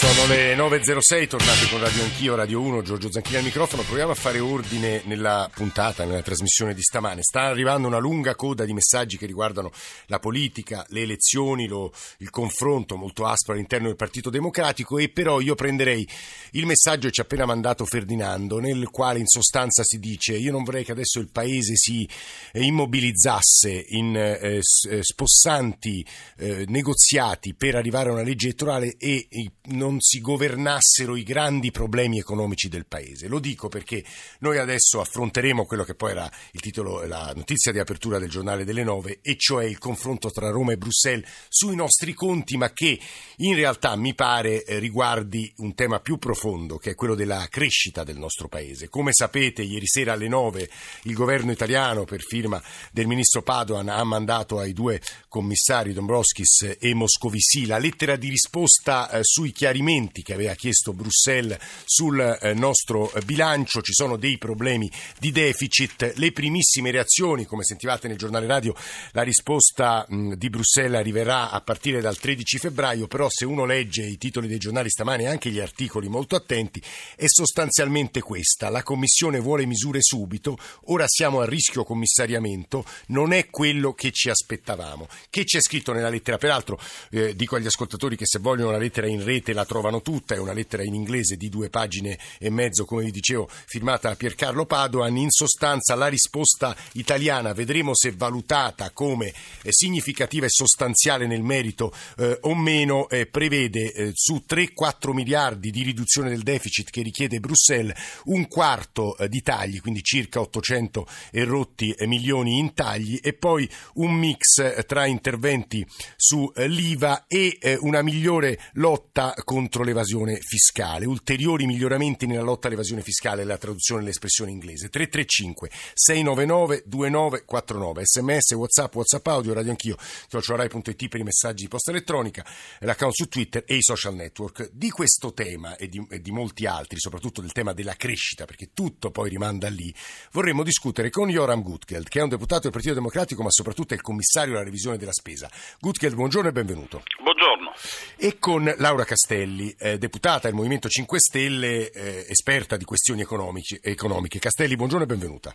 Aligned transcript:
Sono 0.00 0.26
le 0.28 0.56
9.06, 0.56 1.28
tornate 1.28 1.68
con 1.68 1.78
Radio 1.78 2.02
Anch'io, 2.02 2.34
Radio 2.34 2.62
1, 2.62 2.80
Giorgio 2.80 3.12
Zanchini 3.12 3.36
al 3.36 3.42
microfono. 3.42 3.82
Proviamo 3.82 4.12
a 4.12 4.14
fare 4.14 4.38
ordine 4.38 5.02
nella 5.04 5.50
puntata, 5.52 6.06
nella 6.06 6.22
trasmissione 6.22 6.72
di 6.72 6.80
stamane. 6.80 7.20
Sta 7.22 7.42
arrivando 7.42 7.86
una 7.86 7.98
lunga 7.98 8.34
coda 8.34 8.64
di 8.64 8.72
messaggi 8.72 9.18
che 9.18 9.26
riguardano 9.26 9.70
la 10.06 10.18
politica, 10.18 10.86
le 10.88 11.02
elezioni, 11.02 11.68
lo, 11.68 11.92
il 12.20 12.30
confronto 12.30 12.96
molto 12.96 13.26
aspro 13.26 13.52
all'interno 13.52 13.88
del 13.88 13.96
Partito 13.96 14.30
Democratico 14.30 14.96
e 14.96 15.10
però 15.10 15.38
io 15.38 15.54
prenderei 15.54 16.08
il 16.52 16.64
messaggio 16.64 17.08
che 17.08 17.12
ci 17.12 17.20
ha 17.20 17.24
appena 17.24 17.44
mandato 17.44 17.84
Ferdinando, 17.84 18.58
nel 18.58 18.88
quale 18.88 19.18
in 19.18 19.26
sostanza 19.26 19.82
si 19.84 19.98
dice 19.98 20.34
io 20.34 20.50
non 20.50 20.64
vorrei 20.64 20.82
che 20.82 20.92
adesso 20.92 21.20
il 21.20 21.28
Paese 21.28 21.76
si 21.76 22.08
eh, 22.52 22.62
immobilizzasse 22.62 23.84
in 23.88 24.16
eh, 24.16 24.60
eh 24.60 25.02
spossanti 25.02 26.02
eh, 26.38 26.64
negoziati 26.68 27.52
per 27.52 27.74
arrivare 27.74 28.08
a 28.08 28.12
una 28.12 28.22
legge 28.22 28.46
elettorale 28.46 28.94
e 28.96 29.28
non 29.64 29.89
non 29.90 30.00
si 30.00 30.20
governassero 30.20 31.16
i 31.16 31.24
grandi 31.24 31.72
problemi 31.72 32.18
economici 32.18 32.68
del 32.68 32.86
paese. 32.86 33.26
Lo 33.26 33.40
dico 33.40 33.68
perché 33.68 34.04
noi 34.38 34.58
adesso 34.58 35.00
affronteremo 35.00 35.66
quello 35.66 35.82
che 35.82 35.96
poi 35.96 36.12
era 36.12 36.30
il 36.52 36.60
titolo, 36.60 37.04
la 37.06 37.32
notizia 37.34 37.72
di 37.72 37.80
apertura 37.80 38.20
del 38.20 38.30
giornale 38.30 38.64
delle 38.64 38.84
nove, 38.84 39.18
e 39.20 39.36
cioè 39.36 39.64
il 39.64 39.78
confronto 39.78 40.30
tra 40.30 40.50
Roma 40.50 40.72
e 40.72 40.76
Bruxelles 40.76 41.28
sui 41.48 41.74
nostri 41.74 42.14
conti, 42.14 42.56
ma 42.56 42.72
che 42.72 42.98
in 43.38 43.54
realtà 43.56 43.96
mi 43.96 44.14
pare 44.14 44.64
eh, 44.64 44.78
riguardi 44.78 45.52
un 45.56 45.74
tema 45.74 45.98
più 45.98 46.18
profondo, 46.18 46.78
che 46.78 46.90
è 46.90 46.94
quello 46.94 47.16
della 47.16 47.46
crescita 47.50 48.04
del 48.04 48.18
nostro 48.18 48.46
paese. 48.46 48.88
Come 48.88 49.12
sapete, 49.12 49.62
ieri 49.62 49.86
sera 49.86 50.12
alle 50.12 50.28
nove 50.28 50.70
il 51.04 51.14
governo 51.14 51.50
italiano, 51.50 52.04
per 52.04 52.22
firma 52.22 52.62
del 52.92 53.08
ministro 53.08 53.42
Padoan, 53.42 53.88
ha 53.88 54.04
mandato 54.04 54.60
ai 54.60 54.72
due 54.72 55.00
commissari 55.26 55.92
Dombrovskis 55.92 56.76
e 56.78 56.94
Moscovici 56.94 57.66
la 57.66 57.78
lettera 57.78 58.14
di 58.14 58.28
risposta 58.28 59.10
eh, 59.10 59.18
sui 59.22 59.50
chiarimenti 59.50 59.78
chiarimenti 59.80 60.22
che 60.22 60.34
aveva 60.34 60.54
chiesto 60.54 60.92
Bruxelles 60.92 61.58
sul 61.86 62.20
eh, 62.20 62.52
nostro 62.52 63.10
bilancio, 63.24 63.80
ci 63.80 63.94
sono 63.94 64.16
dei 64.16 64.36
problemi 64.36 64.90
di 65.18 65.32
deficit, 65.32 66.12
le 66.16 66.32
primissime 66.32 66.90
reazioni, 66.90 67.46
come 67.46 67.64
sentivate 67.64 68.06
nel 68.06 68.18
giornale 68.18 68.46
radio, 68.46 68.74
la 69.12 69.22
risposta 69.22 70.06
di 70.08 70.50
Bruxelles 70.50 70.98
arriverà 70.98 71.50
a 71.50 71.60
partire 71.62 72.00
dal 72.00 72.18
13 72.18 72.58
febbraio, 72.58 73.06
però 73.06 73.28
se 73.30 73.46
uno 73.46 73.64
legge 73.64 74.02
i 74.02 74.18
titoli 74.18 74.48
dei 74.48 74.58
giornali 74.58 74.90
stamane 74.90 75.22
e 75.22 75.28
anche 75.28 75.50
gli 75.50 75.60
articoli 75.60 76.08
molto 76.08 76.36
attenti, 76.36 76.82
è 77.16 77.24
sostanzialmente 77.26 78.20
questa, 78.20 78.68
la 78.68 78.82
Commissione 78.82 79.40
vuole 79.40 79.64
misure 79.64 80.00
subito, 80.02 80.58
ora 80.86 81.06
siamo 81.08 81.40
a 81.40 81.46
rischio 81.46 81.84
commissariamento, 81.84 82.84
non 83.06 83.32
è 83.32 83.48
quello 83.48 83.94
che 83.94 84.10
ci 84.12 84.28
aspettavamo. 84.28 85.08
Che 85.30 85.44
c'è 85.44 85.60
scritto 85.60 85.92
nella 85.92 86.10
lettera? 86.10 86.36
Peraltro 86.36 86.78
eh, 87.10 87.34
dico 87.34 87.56
agli 87.56 87.66
ascoltatori 87.66 88.16
che 88.16 88.26
se 88.26 88.38
vogliono 88.38 88.70
la 88.70 88.78
lettera 88.78 89.06
in 89.06 89.24
rete 89.24 89.52
la 89.52 89.64
trovano 89.70 90.02
tutta, 90.02 90.34
è 90.34 90.38
una 90.38 90.52
lettera 90.52 90.82
in 90.82 90.94
inglese 90.94 91.36
di 91.36 91.48
due 91.48 91.70
pagine 91.70 92.18
e 92.40 92.50
mezzo, 92.50 92.84
come 92.84 93.04
vi 93.04 93.12
dicevo, 93.12 93.48
firmata 93.48 94.08
da 94.08 94.16
Piercarlo 94.16 94.66
Padoan. 94.66 95.16
In 95.16 95.30
sostanza 95.30 95.94
la 95.94 96.08
risposta 96.08 96.76
italiana, 96.94 97.52
vedremo 97.52 97.94
se 97.94 98.10
valutata 98.10 98.90
come 98.90 99.28
eh, 99.62 99.70
significativa 99.70 100.46
e 100.46 100.50
sostanziale 100.50 101.28
nel 101.28 101.42
merito 101.42 101.94
eh, 102.18 102.36
o 102.40 102.56
meno, 102.56 103.08
eh, 103.08 103.26
prevede 103.26 103.92
eh, 103.92 104.10
su 104.12 104.42
3-4 104.44 105.12
miliardi 105.12 105.70
di 105.70 105.84
riduzione 105.84 106.30
del 106.30 106.42
deficit 106.42 106.90
che 106.90 107.02
richiede 107.02 107.38
Bruxelles 107.38 107.96
un 108.24 108.48
quarto 108.48 109.16
eh, 109.18 109.28
di 109.28 109.40
tagli, 109.40 109.80
quindi 109.80 110.02
circa 110.02 110.40
800 110.40 111.06
e 111.30 111.44
rotti 111.44 111.92
eh, 111.92 112.08
milioni 112.08 112.58
in 112.58 112.74
tagli 112.74 113.20
e 113.22 113.34
poi 113.34 113.70
un 113.94 114.14
mix 114.14 114.84
tra 114.86 115.06
interventi 115.06 115.86
sull'IVA 116.16 117.26
e 117.28 117.78
una 117.82 118.02
migliore 118.02 118.58
lotta 118.72 119.32
contro 119.44 119.58
contro 119.60 119.84
l'evasione 119.84 120.38
fiscale. 120.40 121.04
Ulteriori 121.04 121.66
miglioramenti 121.66 122.26
nella 122.26 122.40
lotta 122.40 122.68
all'evasione 122.68 123.02
fiscale, 123.02 123.44
la 123.44 123.58
traduzione 123.58 124.00
dell'espressione 124.00 124.50
inglese. 124.50 124.88
335 124.88 125.68
699 125.92 126.84
2949 126.86 128.02
sms, 128.06 128.52
whatsapp, 128.52 128.94
whatsapp 128.94 129.26
audio, 129.26 129.52
radio 129.52 129.70
anch'io, 129.70 129.96
chiocciorai.it 130.28 131.08
per 131.08 131.20
i 131.20 131.24
messaggi 131.24 131.64
di 131.64 131.68
posta 131.68 131.90
elettronica, 131.90 132.42
l'account 132.78 133.12
su 133.12 133.28
Twitter 133.28 133.64
e 133.66 133.76
i 133.76 133.82
social 133.82 134.14
network. 134.14 134.70
Di 134.72 134.88
questo 134.88 135.34
tema 135.34 135.76
e 135.76 135.88
di, 135.88 136.02
e 136.08 136.22
di 136.22 136.30
molti 136.30 136.64
altri, 136.64 136.98
soprattutto 136.98 137.42
del 137.42 137.52
tema 137.52 137.74
della 137.74 137.96
crescita, 137.96 138.46
perché 138.46 138.70
tutto 138.72 139.10
poi 139.10 139.28
rimanda 139.28 139.68
lì, 139.68 139.94
vorremmo 140.32 140.62
discutere 140.62 141.10
con 141.10 141.28
Joram 141.28 141.60
Gutgeld, 141.60 142.08
che 142.08 142.20
è 142.20 142.22
un 142.22 142.30
deputato 142.30 142.62
del 142.62 142.72
Partito 142.72 142.94
Democratico, 142.94 143.42
ma 143.42 143.50
soprattutto 143.50 143.92
è 143.92 143.96
il 143.96 144.02
commissario 144.02 144.54
alla 144.54 144.64
revisione 144.64 144.96
della 144.96 145.12
spesa. 145.12 145.50
Gutgeld, 145.78 146.14
buongiorno 146.14 146.48
e 146.48 146.52
benvenuto. 146.52 147.02
Buongiorno. 147.22 147.69
E 148.16 148.38
con 148.38 148.72
Laura 148.78 149.04
Castelli, 149.04 149.74
eh, 149.78 149.98
deputata 149.98 150.48
del 150.48 150.54
Movimento 150.54 150.88
5 150.88 151.18
Stelle, 151.18 151.90
eh, 151.90 152.26
esperta 152.28 152.76
di 152.76 152.84
questioni 152.84 153.22
economiche. 153.22 154.38
Castelli, 154.38 154.76
buongiorno 154.76 155.04
e 155.04 155.08
benvenuta. 155.08 155.54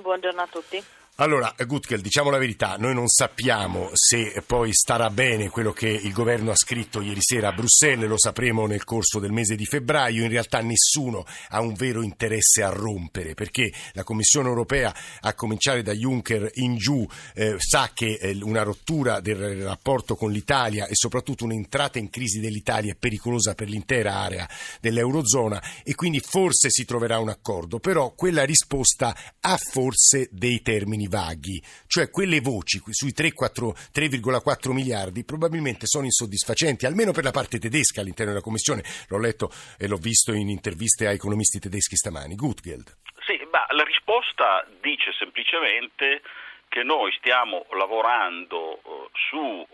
Buongiorno 0.00 0.40
a 0.40 0.46
tutti. 0.46 0.82
Allora, 1.18 1.54
Gutkel, 1.66 2.02
diciamo 2.02 2.28
la 2.28 2.36
verità, 2.36 2.76
noi 2.76 2.92
non 2.92 3.08
sappiamo 3.08 3.88
se 3.94 4.42
poi 4.46 4.74
starà 4.74 5.08
bene 5.08 5.48
quello 5.48 5.72
che 5.72 5.88
il 5.88 6.12
governo 6.12 6.50
ha 6.50 6.56
scritto 6.56 7.00
ieri 7.00 7.22
sera 7.22 7.48
a 7.48 7.52
Bruxelles, 7.52 8.06
lo 8.06 8.18
sapremo 8.18 8.66
nel 8.66 8.84
corso 8.84 9.18
del 9.18 9.32
mese 9.32 9.54
di 9.54 9.64
febbraio, 9.64 10.24
in 10.24 10.28
realtà 10.28 10.60
nessuno 10.60 11.24
ha 11.48 11.60
un 11.62 11.72
vero 11.72 12.02
interesse 12.02 12.62
a 12.62 12.68
rompere, 12.68 13.32
perché 13.32 13.72
la 13.94 14.04
Commissione 14.04 14.50
europea, 14.50 14.94
a 15.20 15.32
cominciare 15.32 15.82
da 15.82 15.94
Juncker 15.94 16.50
in 16.56 16.76
giù, 16.76 17.08
eh, 17.32 17.54
sa 17.56 17.92
che 17.94 18.18
eh, 18.20 18.38
una 18.42 18.62
rottura 18.62 19.20
del 19.20 19.62
rapporto 19.64 20.16
con 20.16 20.30
l'Italia 20.30 20.86
e 20.86 20.94
soprattutto 20.94 21.44
un'entrata 21.44 21.98
in 21.98 22.10
crisi 22.10 22.40
dell'Italia 22.40 22.92
è 22.92 22.96
pericolosa 22.96 23.54
per 23.54 23.70
l'intera 23.70 24.16
area 24.16 24.46
dell'Eurozona 24.82 25.62
e 25.82 25.94
quindi 25.94 26.20
forse 26.20 26.68
si 26.68 26.84
troverà 26.84 27.18
un 27.20 27.30
accordo, 27.30 27.78
però 27.78 28.12
quella 28.12 28.44
risposta 28.44 29.16
ha 29.40 29.56
forse 29.56 30.28
dei 30.30 30.60
termini 30.60 31.04
vaghi, 31.08 31.62
cioè 31.86 32.10
quelle 32.10 32.40
voci 32.40 32.80
sui 32.90 33.12
3,4 33.16 34.72
miliardi 34.72 35.24
probabilmente 35.24 35.86
sono 35.86 36.04
insoddisfacenti, 36.04 36.86
almeno 36.86 37.12
per 37.12 37.24
la 37.24 37.30
parte 37.30 37.58
tedesca 37.58 38.00
all'interno 38.00 38.32
della 38.32 38.44
Commissione. 38.44 38.82
L'ho 39.08 39.18
letto 39.18 39.50
e 39.78 39.86
l'ho 39.88 39.96
visto 39.96 40.32
in 40.32 40.48
interviste 40.48 41.06
ai 41.06 41.14
economisti 41.14 41.58
tedeschi 41.58 41.96
stamani. 41.96 42.34
Gutgeld. 42.34 42.96
Sì, 43.26 43.40
ma 43.50 43.66
la 43.70 43.82
risposta 43.82 44.66
dice 44.80 45.12
semplicemente 45.18 46.22
che 46.68 46.82
noi 46.82 47.12
stiamo 47.18 47.66
lavorando 47.72 48.80
uh, 48.82 49.08
su 49.12 49.36
uh, 49.36 49.66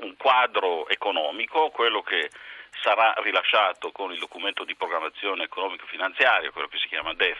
un 0.00 0.14
quadro 0.16 0.88
economico, 0.88 1.70
quello 1.70 2.02
che 2.02 2.30
sarà 2.82 3.14
rilasciato 3.18 3.92
con 3.92 4.12
il 4.12 4.18
documento 4.18 4.64
di 4.64 4.74
programmazione 4.74 5.44
economico-finanziaria, 5.44 6.50
quello 6.50 6.68
che 6.68 6.78
si 6.78 6.88
chiama 6.88 7.14
DEF, 7.14 7.38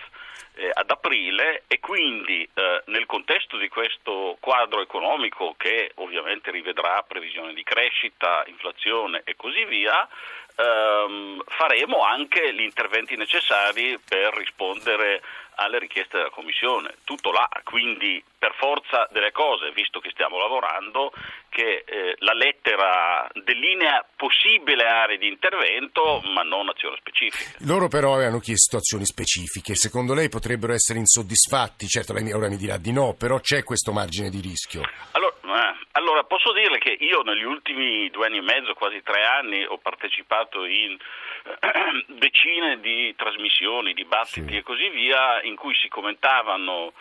eh, 0.55 0.71
ad 0.73 0.91
aprile 0.91 1.65
e 1.67 1.79
quindi 1.81 2.49
eh, 2.53 2.83
nel 2.87 3.07
contesto 3.07 3.57
di 3.57 3.69
questo 3.69 4.37
quadro 4.41 4.81
economico 4.81 5.55
che 5.57 5.93
ovviamente 5.97 6.51
rivedrà 6.51 7.03
previsioni 7.03 7.55
di 7.55 7.63
crescita, 7.63 8.45
inflazione 8.47 9.23
e 9.25 9.37
così 9.37 9.65
via, 9.65 10.09
ehm, 10.57 11.43
faremo 11.47 12.05
anche 12.05 12.55
gli 12.55 12.63
interventi 12.63 13.17
necessari 13.17 13.99
per 14.07 14.35
rispondere 14.35 15.21
alle 15.61 15.79
richieste 15.79 16.17
della 16.17 16.31
Commissione. 16.31 16.97
Tutto 17.05 17.31
là, 17.31 17.49
quindi 17.65 18.23
per 18.39 18.55
forza 18.57 19.07
delle 19.13 19.31
cose, 19.31 19.71
visto 19.73 20.01
che 20.01 20.11
stiamo 20.11 20.39
lavorando, 20.39 21.13
che 21.51 21.85
eh, 21.85 22.15
la 22.21 22.33
lettera 22.33 23.29
delinea 23.45 24.05
possibile 24.17 24.87
aree 24.87 25.19
di 25.19 25.29
intervento, 25.29 26.23
ma 26.33 26.43
non 26.43 26.69
azioni 26.71 26.97
specifiche. 26.97 27.57
Loro 27.67 27.89
però 27.89 28.15
avevano 28.15 28.39
chiesto 28.39 28.79
azioni 28.79 29.05
specifiche. 29.05 29.75
Secondo 29.75 30.15
lei 30.15 30.31
potrebbero 30.31 30.73
essere 30.73 30.99
insoddisfatti? 30.99 31.87
Certo, 31.87 32.15
lei 32.15 32.33
ora 32.33 32.49
mi 32.49 32.57
dirà 32.57 32.79
di 32.79 32.93
no, 32.93 33.15
però 33.15 33.39
c'è 33.41 33.63
questo 33.63 33.93
margine 33.93 34.31
di 34.31 34.41
rischio. 34.41 34.83
Allora, 35.13 35.30
eh, 35.57 35.77
allora 35.93 36.25
posso 36.25 36.53
dirle 36.53 36.79
che 36.79 36.97
io 36.99 37.23
negli 37.23 37.45
ultimi 37.45 38.09
due 38.11 38.27
anni 38.27 38.39
e 38.39 38.43
mezzo, 38.43 38.75
quasi 38.75 39.03
tre 39.03 39.25
anni, 39.25 39.65
ho 39.65 39.79
partecipato 39.79 40.65
in 40.65 40.97
decine 42.07 42.81
di 42.81 43.15
trasmissioni, 43.17 43.95
dibattiti 43.95 44.51
sì. 44.53 44.57
e 44.57 44.63
così 44.63 44.89
via 44.89 45.43
in 45.43 45.57
cui 45.57 45.75
si 45.75 45.89
commentavano 45.89 46.93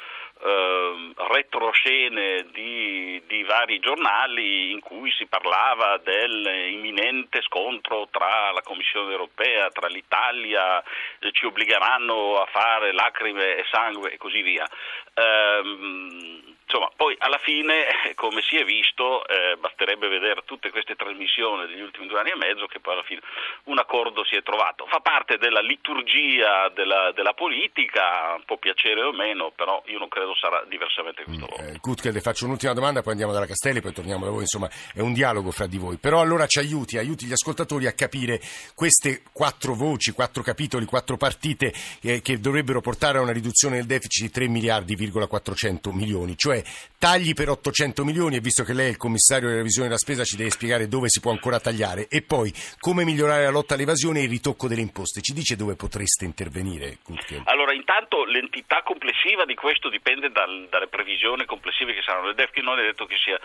eh, 0.41 1.11
retroscene 1.15 2.45
di, 2.51 3.21
di, 3.27 3.43
vari 3.43 3.79
giornali 3.79 4.71
in 4.71 4.79
cui 4.79 5.11
si 5.11 5.25
parlava 5.25 5.97
dell'imminente 5.97 7.41
scontro 7.41 8.07
tra 8.09 8.51
la 8.51 8.61
Commissione 8.61 9.11
europea, 9.11 9.69
tra 9.69 9.87
l'Italia, 9.87 10.81
eh, 11.19 11.31
ci 11.31 11.45
obbligheranno 11.45 12.39
a 12.39 12.45
fare 12.45 12.93
lacrime 12.93 13.57
e 13.57 13.65
sangue 13.69 14.11
e 14.11 14.17
così 14.17 14.41
via. 14.41 14.65
Eh, 15.13 16.47
Insomma, 16.71 16.91
poi 16.95 17.15
alla 17.17 17.39
fine, 17.39 17.87
come 18.13 18.43
si 18.43 18.55
è 18.55 18.63
visto, 18.63 19.27
eh, 19.27 19.57
basterebbe 19.57 20.07
vedere 20.07 20.43
tutte 20.45 20.69
queste 20.69 20.95
trasmissioni 20.95 21.65
degli 21.65 21.81
ultimi 21.81 22.05
due 22.05 22.19
anni 22.19 22.29
e 22.29 22.35
mezzo 22.35 22.67
che 22.67 22.79
poi 22.79 22.93
alla 22.93 23.03
fine 23.03 23.21
un 23.63 23.79
accordo 23.79 24.23
si 24.23 24.35
è 24.35 24.43
trovato. 24.43 24.85
Fa 24.85 24.99
parte 24.99 25.39
della 25.39 25.61
liturgia 25.61 26.69
della, 26.69 27.11
della 27.11 27.33
politica, 27.33 28.39
può 28.45 28.57
piacere 28.57 29.01
o 29.01 29.11
meno, 29.11 29.49
però 29.49 29.81
io 29.87 29.97
non 29.97 30.09
credo 30.09 30.28
credo 30.29 30.35
sarà 30.35 30.63
diversamente 30.67 31.23
questo 31.23 31.45
mm, 31.45 31.49
voto. 31.49 31.63
Eh, 31.63 31.79
Kutke, 31.79 32.11
le 32.11 32.21
faccio 32.21 32.45
un'ultima 32.45 32.73
domanda, 32.73 33.01
poi 33.01 33.11
andiamo 33.13 33.33
dalla 33.33 33.45
Castelli, 33.45 33.81
poi 33.81 33.93
torniamo 33.93 34.25
da 34.25 34.31
voi, 34.31 34.41
insomma 34.41 34.69
è 34.93 34.99
un 34.99 35.13
dialogo 35.13 35.51
fra 35.51 35.67
di 35.67 35.77
voi, 35.77 35.97
però 35.97 36.21
allora 36.21 36.45
ci 36.45 36.59
aiuti, 36.59 36.97
aiuti 36.97 37.25
gli 37.25 37.31
ascoltatori 37.31 37.87
a 37.87 37.93
capire 37.93 38.39
queste 38.75 39.21
quattro 39.31 39.73
voci, 39.73 40.11
quattro 40.11 40.43
capitoli, 40.43 40.85
quattro 40.85 41.17
partite 41.17 41.73
eh, 42.01 42.21
che 42.21 42.39
dovrebbero 42.39 42.81
portare 42.81 43.17
a 43.17 43.21
una 43.21 43.31
riduzione 43.31 43.77
del 43.77 43.85
deficit 43.85 44.25
di 44.27 44.31
3 44.31 44.47
miliardi,400 44.47 45.91
milioni, 45.91 46.37
cioè 46.37 46.61
tagli 46.97 47.33
per 47.33 47.49
800 47.49 48.03
milioni 48.03 48.35
e 48.35 48.41
visto 48.41 48.63
che 48.63 48.73
lei 48.73 48.87
è 48.87 48.89
il 48.89 48.97
commissario 48.97 49.47
della 49.47 49.59
revisione 49.59 49.87
della 49.87 49.99
spesa 49.99 50.23
ci 50.23 50.35
deve 50.35 50.49
spiegare 50.49 50.87
dove 50.87 51.07
si 51.09 51.19
può 51.21 51.31
ancora 51.31 51.59
tagliare 51.59 52.07
e 52.09 52.21
poi 52.21 52.53
come 52.79 53.03
migliorare 53.03 53.43
la 53.43 53.49
lotta 53.49 53.75
all'evasione 53.75 54.19
e 54.19 54.23
il 54.23 54.29
ritocco 54.29 54.67
delle 54.67 54.81
imposte. 54.81 55.21
Ci 55.21 55.33
dice 55.33 55.55
dove 55.55 55.75
potreste 55.75 56.25
intervenire? 56.25 56.97
Kutke? 57.01 57.41
Allora, 57.45 57.73
intanto 57.73 58.25
l'entità 58.25 58.81
complessiva 58.83 59.45
di 59.45 59.55
questo 59.55 59.89
dipende 59.89 60.18
dal, 60.27 60.67
dalle 60.69 60.87
previsioni 60.87 61.45
complessive 61.45 61.93
che 61.93 62.01
saranno. 62.01 62.29
Il 62.29 62.35
DEF 62.35 62.53
non 62.57 62.79
è 62.79 62.83
detto 62.83 63.05
che 63.05 63.17
sia 63.17 63.39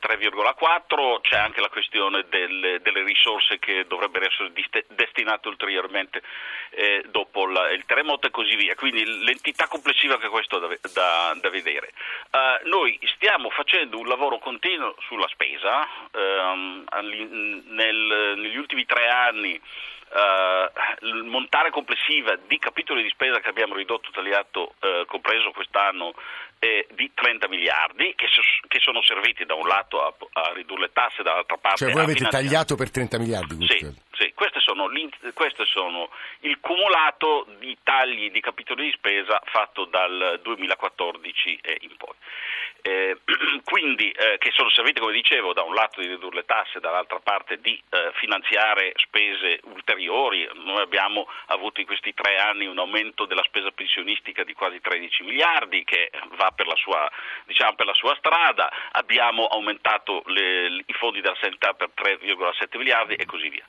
3,4, 0.00 1.20
c'è 1.20 1.36
anche 1.36 1.60
la 1.60 1.68
questione 1.68 2.24
delle, 2.28 2.80
delle, 2.80 3.02
risorse 3.02 3.58
che 3.58 3.84
dovrebbero 3.86 4.24
essere 4.24 4.50
destinate 4.88 5.48
ulteriormente 5.48 6.22
eh, 6.70 7.04
dopo 7.08 7.46
la, 7.46 7.70
il 7.70 7.84
terremoto 7.84 8.26
e 8.26 8.30
così 8.30 8.56
via, 8.56 8.74
quindi 8.74 9.04
l'entità 9.24 9.66
complessiva 9.66 10.18
che 10.18 10.28
questo 10.28 10.58
da, 10.58 10.68
da, 10.92 11.36
da 11.38 11.50
vedere. 11.50 11.92
Uh, 12.30 12.68
noi 12.68 12.98
stiamo 13.14 13.50
facendo 13.50 13.98
un 13.98 14.06
lavoro 14.06 14.38
continuo 14.38 14.96
sulla 15.06 15.28
spesa, 15.28 15.86
um, 16.12 16.84
nel, 17.68 18.34
negli 18.36 18.56
ultimi 18.56 18.86
tre 18.86 19.08
anni 19.08 19.60
il 21.00 21.24
montare 21.24 21.70
complessiva 21.70 22.36
di 22.46 22.58
capitoli 22.58 23.02
di 23.02 23.08
spesa 23.10 23.40
che 23.40 23.48
abbiamo 23.48 23.74
ridotto 23.74 24.10
tagliato 24.12 24.74
uh, 24.80 25.04
compreso 25.06 25.50
quest'anno 25.50 26.14
eh, 26.60 26.86
di 26.94 27.10
30 27.12 27.48
miliardi 27.48 28.14
che, 28.16 28.26
so, 28.30 28.40
che, 28.68 28.78
sono 28.78 29.02
serviti 29.02 29.44
da 29.44 29.54
un 29.54 29.66
lato 29.66 30.02
a, 30.02 30.14
a, 30.32 30.52
ridurre 30.54 30.82
le 30.82 30.90
tasse 30.92 31.22
dall'altra 31.22 31.56
parte 31.56 31.84
cioè 31.84 31.92
voi 31.92 32.02
avete 32.02 32.24
tagliato 32.26 32.76
per 32.76 32.90
30 32.90 33.18
miliardi 33.18 33.66
sì, 33.66 33.92
sì. 34.14 34.32
Queste, 34.34 34.60
sono, 34.60 34.88
queste 35.32 35.64
sono 35.66 36.10
il 36.40 36.58
cumulato 36.60 37.46
di 37.58 37.76
tagli 37.82 38.30
di 38.30 38.40
capitoli 38.40 38.86
di 38.86 38.92
spesa 38.92 39.40
fatto 39.44 39.84
dal 39.86 40.40
2014 40.42 41.60
in 41.80 41.96
poi 41.96 42.14
eh, 42.86 43.16
quindi 43.64 44.10
eh, 44.10 44.36
che 44.38 44.50
sono 44.52 44.68
serviti, 44.68 45.00
come 45.00 45.14
dicevo, 45.14 45.54
da 45.54 45.62
un 45.62 45.72
lato 45.72 46.00
di 46.00 46.06
ridurre 46.06 46.36
le 46.36 46.44
tasse, 46.44 46.80
dall'altra 46.80 47.18
parte 47.18 47.58
di 47.58 47.80
eh, 47.88 48.10
finanziare 48.16 48.92
spese 48.96 49.60
ulteriori. 49.64 50.46
Noi 50.64 50.82
abbiamo 50.82 51.26
avuto 51.46 51.80
in 51.80 51.86
questi 51.86 52.12
tre 52.12 52.36
anni 52.36 52.66
un 52.66 52.78
aumento 52.78 53.24
della 53.24 53.42
spesa 53.44 53.70
pensionistica 53.70 54.44
di 54.44 54.52
quasi 54.52 54.82
13 54.82 55.22
miliardi 55.22 55.82
che 55.84 56.10
va 56.36 56.52
per 56.54 56.66
la 56.66 56.76
sua, 56.76 57.10
diciamo, 57.46 57.74
per 57.74 57.86
la 57.86 57.94
sua 57.94 58.14
strada, 58.16 58.70
abbiamo 58.92 59.46
aumentato 59.46 60.22
le, 60.26 60.82
i 60.84 60.92
fondi 60.92 61.22
della 61.22 61.38
sanità 61.40 61.72
per 61.72 61.90
3,7 61.96 62.76
miliardi 62.76 63.14
e 63.14 63.24
così 63.24 63.48
via. 63.48 63.64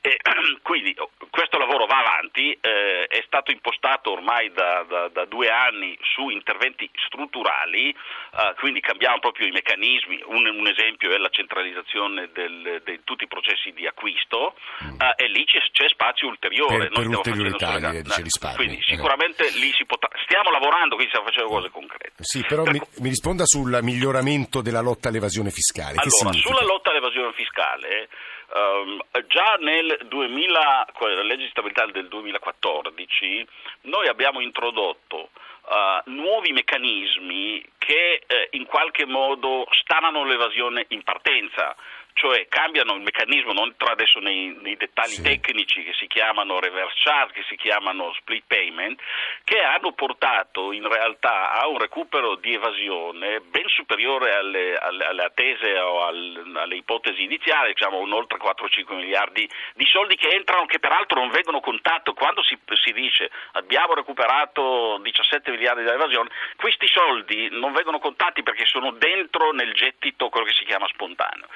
E, 0.00 0.16
quindi 0.62 0.94
questo 1.30 1.58
lavoro 1.58 1.86
va 1.86 1.98
avanti, 1.98 2.52
eh, 2.60 3.06
è 3.06 3.22
stato 3.26 3.50
impostato 3.50 4.12
ormai 4.12 4.52
da, 4.52 4.84
da, 4.88 5.08
da, 5.08 5.24
due 5.24 5.48
anni 5.48 5.96
su 6.02 6.28
interventi 6.28 6.88
strutturali 7.06 7.90
eh, 7.90 8.54
quindi 8.56 8.80
cambiamo 8.80 9.18
proprio 9.18 9.46
i 9.46 9.50
meccanismi, 9.50 10.22
un, 10.24 10.46
un 10.46 10.66
esempio 10.66 11.12
è 11.12 11.18
la 11.18 11.28
centralizzazione 11.28 12.30
di 12.32 13.00
tutti 13.04 13.24
i 13.24 13.28
processi 13.28 13.72
di 13.72 13.86
acquisto 13.86 14.54
mm. 14.84 14.94
uh, 14.94 15.12
e 15.16 15.28
lì 15.28 15.44
c'è, 15.44 15.58
c'è, 15.70 15.88
spazio 15.88 16.28
ulteriore. 16.28 16.88
Per, 16.88 16.92
per 16.92 17.08
ulteriori 17.08 17.52
tagli, 17.56 18.00
dice 18.00 18.22
risparmi. 18.22 18.56
Quindi 18.56 18.78
eh. 18.78 18.84
sicuramente 18.84 19.46
eh. 19.46 19.58
lì 19.58 19.70
si 19.72 19.84
potrà, 19.84 20.08
stiamo 20.24 20.50
lavorando, 20.50 20.94
quindi 20.94 21.12
stiamo 21.12 21.28
facendo 21.28 21.50
cose 21.50 21.70
concrete. 21.70 22.24
Sì, 22.24 22.42
però 22.46 22.62
per, 22.62 22.72
mi, 22.72 22.80
mi, 23.00 23.08
risponda 23.08 23.44
sul 23.44 23.78
miglioramento 23.82 24.62
della 24.62 24.80
lotta 24.80 25.08
all'evasione 25.08 25.50
fiscale. 25.50 26.00
Allora, 26.00 26.32
sulla 26.32 26.64
lotta 26.64 26.90
all'evasione 26.90 27.32
fiscale... 27.34 28.08
Um, 28.54 29.00
già 29.28 29.56
nel 29.60 29.98
2000, 30.08 30.86
la 30.98 31.22
legge 31.22 31.44
di 31.44 31.48
stabilità 31.48 31.86
del 31.86 32.08
2014 32.08 33.46
noi 33.82 34.08
abbiamo 34.08 34.40
introdotto 34.40 35.30
uh, 35.62 36.10
nuovi 36.10 36.52
meccanismi 36.52 37.64
che 37.78 38.22
eh, 38.26 38.48
in 38.52 38.66
qualche 38.66 39.06
modo 39.06 39.66
stanano 39.70 40.24
l'evasione 40.24 40.84
in 40.88 41.02
partenza 41.02 41.74
cioè 42.14 42.46
cambiano 42.48 42.94
il 42.94 43.02
meccanismo, 43.02 43.52
non 43.52 43.68
entro 43.68 43.88
adesso 43.88 44.18
nei, 44.18 44.56
nei 44.60 44.76
dettagli 44.76 45.14
sì. 45.14 45.22
tecnici 45.22 45.82
che 45.82 45.92
si 45.94 46.06
chiamano 46.06 46.60
reverse 46.60 46.94
charge, 47.02 47.34
che 47.34 47.44
si 47.48 47.56
chiamano 47.56 48.12
split 48.14 48.44
payment, 48.46 49.00
che 49.44 49.58
hanno 49.58 49.92
portato 49.92 50.72
in 50.72 50.86
realtà 50.88 51.52
a 51.52 51.66
un 51.68 51.78
recupero 51.78 52.36
di 52.36 52.54
evasione 52.54 53.40
ben 53.40 53.68
superiore 53.68 54.34
alle, 54.34 54.76
alle, 54.76 55.04
alle 55.04 55.24
attese 55.24 55.78
o 55.78 56.04
al, 56.04 56.52
alle 56.54 56.76
ipotesi 56.76 57.22
iniziali, 57.22 57.72
diciamo 57.72 57.98
un 57.98 58.12
oltre 58.12 58.38
4-5 58.38 58.94
miliardi 58.94 59.48
di 59.74 59.86
soldi 59.86 60.16
che 60.16 60.28
entrano, 60.28 60.66
che 60.66 60.78
peraltro 60.78 61.20
non 61.20 61.30
vengono 61.30 61.60
contati 61.60 62.12
quando 62.12 62.42
si, 62.42 62.58
si 62.82 62.92
dice 62.92 63.30
abbiamo 63.52 63.94
recuperato 63.94 64.98
17 65.02 65.50
miliardi 65.50 65.82
di 65.82 65.88
evasione, 65.88 66.30
questi 66.56 66.86
soldi 66.86 67.48
non 67.50 67.72
vengono 67.72 67.98
contati 67.98 68.42
perché 68.42 68.64
sono 68.64 68.92
dentro 68.92 69.52
nel 69.52 69.72
gettito 69.72 70.28
quello 70.28 70.46
che 70.46 70.52
si 70.52 70.64
chiama 70.64 70.86
spontaneo. 70.88 71.46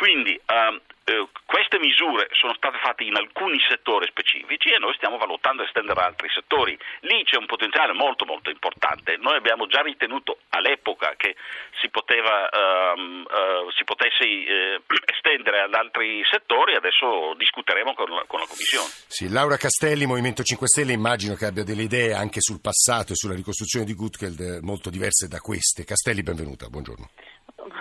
Quindi 0.00 0.32
um, 0.48 0.80
eh, 1.04 1.28
queste 1.44 1.78
misure 1.78 2.28
sono 2.32 2.54
state 2.54 2.78
fatte 2.80 3.04
in 3.04 3.14
alcuni 3.16 3.60
settori 3.68 4.06
specifici 4.08 4.70
e 4.72 4.78
noi 4.78 4.94
stiamo 4.94 5.18
valutando 5.18 5.62
estendere 5.62 6.00
altri 6.00 6.30
settori. 6.32 6.72
Lì 7.00 7.22
c'è 7.24 7.36
un 7.36 7.44
potenziale 7.44 7.92
molto 7.92 8.24
molto 8.24 8.48
importante. 8.48 9.18
Noi 9.20 9.36
abbiamo 9.36 9.66
già 9.66 9.82
ritenuto 9.82 10.38
all'epoca 10.56 11.12
che 11.18 11.36
si, 11.82 11.90
poteva, 11.90 12.48
um, 12.96 13.28
uh, 13.28 13.68
si 13.76 13.84
potesse 13.84 14.24
uh, 14.24 14.80
estendere 15.04 15.60
ad 15.68 15.74
altri 15.74 16.24
settori, 16.24 16.76
adesso 16.76 17.34
discuteremo 17.36 17.92
con 17.92 18.08
la, 18.08 18.24
con 18.26 18.40
la 18.40 18.46
Commissione. 18.46 18.88
Sì, 19.04 19.28
Laura 19.28 19.58
Castelli, 19.58 20.06
Movimento 20.06 20.42
5 20.42 20.66
Stelle, 20.66 20.92
immagino 20.92 21.34
che 21.34 21.44
abbia 21.44 21.62
delle 21.62 21.82
idee 21.82 22.14
anche 22.14 22.40
sul 22.40 22.62
passato 22.62 23.12
e 23.12 23.16
sulla 23.16 23.34
ricostruzione 23.34 23.84
di 23.84 23.92
Gutgeld 23.92 24.60
molto 24.62 24.88
diverse 24.88 25.28
da 25.28 25.40
queste. 25.40 25.84
Castelli, 25.84 26.22
benvenuta, 26.22 26.68
buongiorno. 26.68 27.29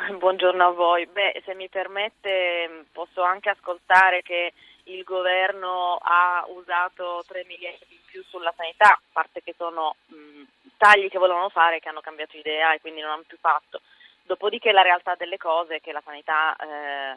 Buongiorno 0.18 0.66
a 0.66 0.72
voi. 0.72 1.06
Beh, 1.06 1.42
se 1.46 1.54
mi 1.54 1.70
permette 1.70 2.86
posso 2.92 3.22
anche 3.22 3.50
ascoltare 3.50 4.22
che 4.22 4.54
il 4.86 5.04
governo 5.04 5.98
ha 6.02 6.46
usato 6.48 7.24
3 7.28 7.46
miliardi 7.46 7.86
in 7.90 8.00
più 8.06 8.24
sulla 8.24 8.54
sanità, 8.56 8.94
a 8.94 9.02
parte 9.12 9.44
che 9.44 9.54
sono 9.56 9.96
mh, 10.08 10.44
tagli 10.78 11.10
che 11.10 11.20
volevano 11.20 11.50
fare 11.50 11.80
che 11.80 11.90
hanno 11.90 12.02
cambiato 12.02 12.38
idea 12.38 12.74
e 12.74 12.82
quindi 12.82 13.02
non 13.02 13.12
hanno 13.12 13.24
più 13.28 13.38
fatto. 13.40 13.82
Dopodiché 14.24 14.72
la 14.72 14.82
realtà 14.82 15.16
delle 15.16 15.38
cose 15.38 15.76
è 15.76 15.82
che 15.82 15.92
la 15.92 16.02
sanità 16.04 16.56
eh, 16.56 17.16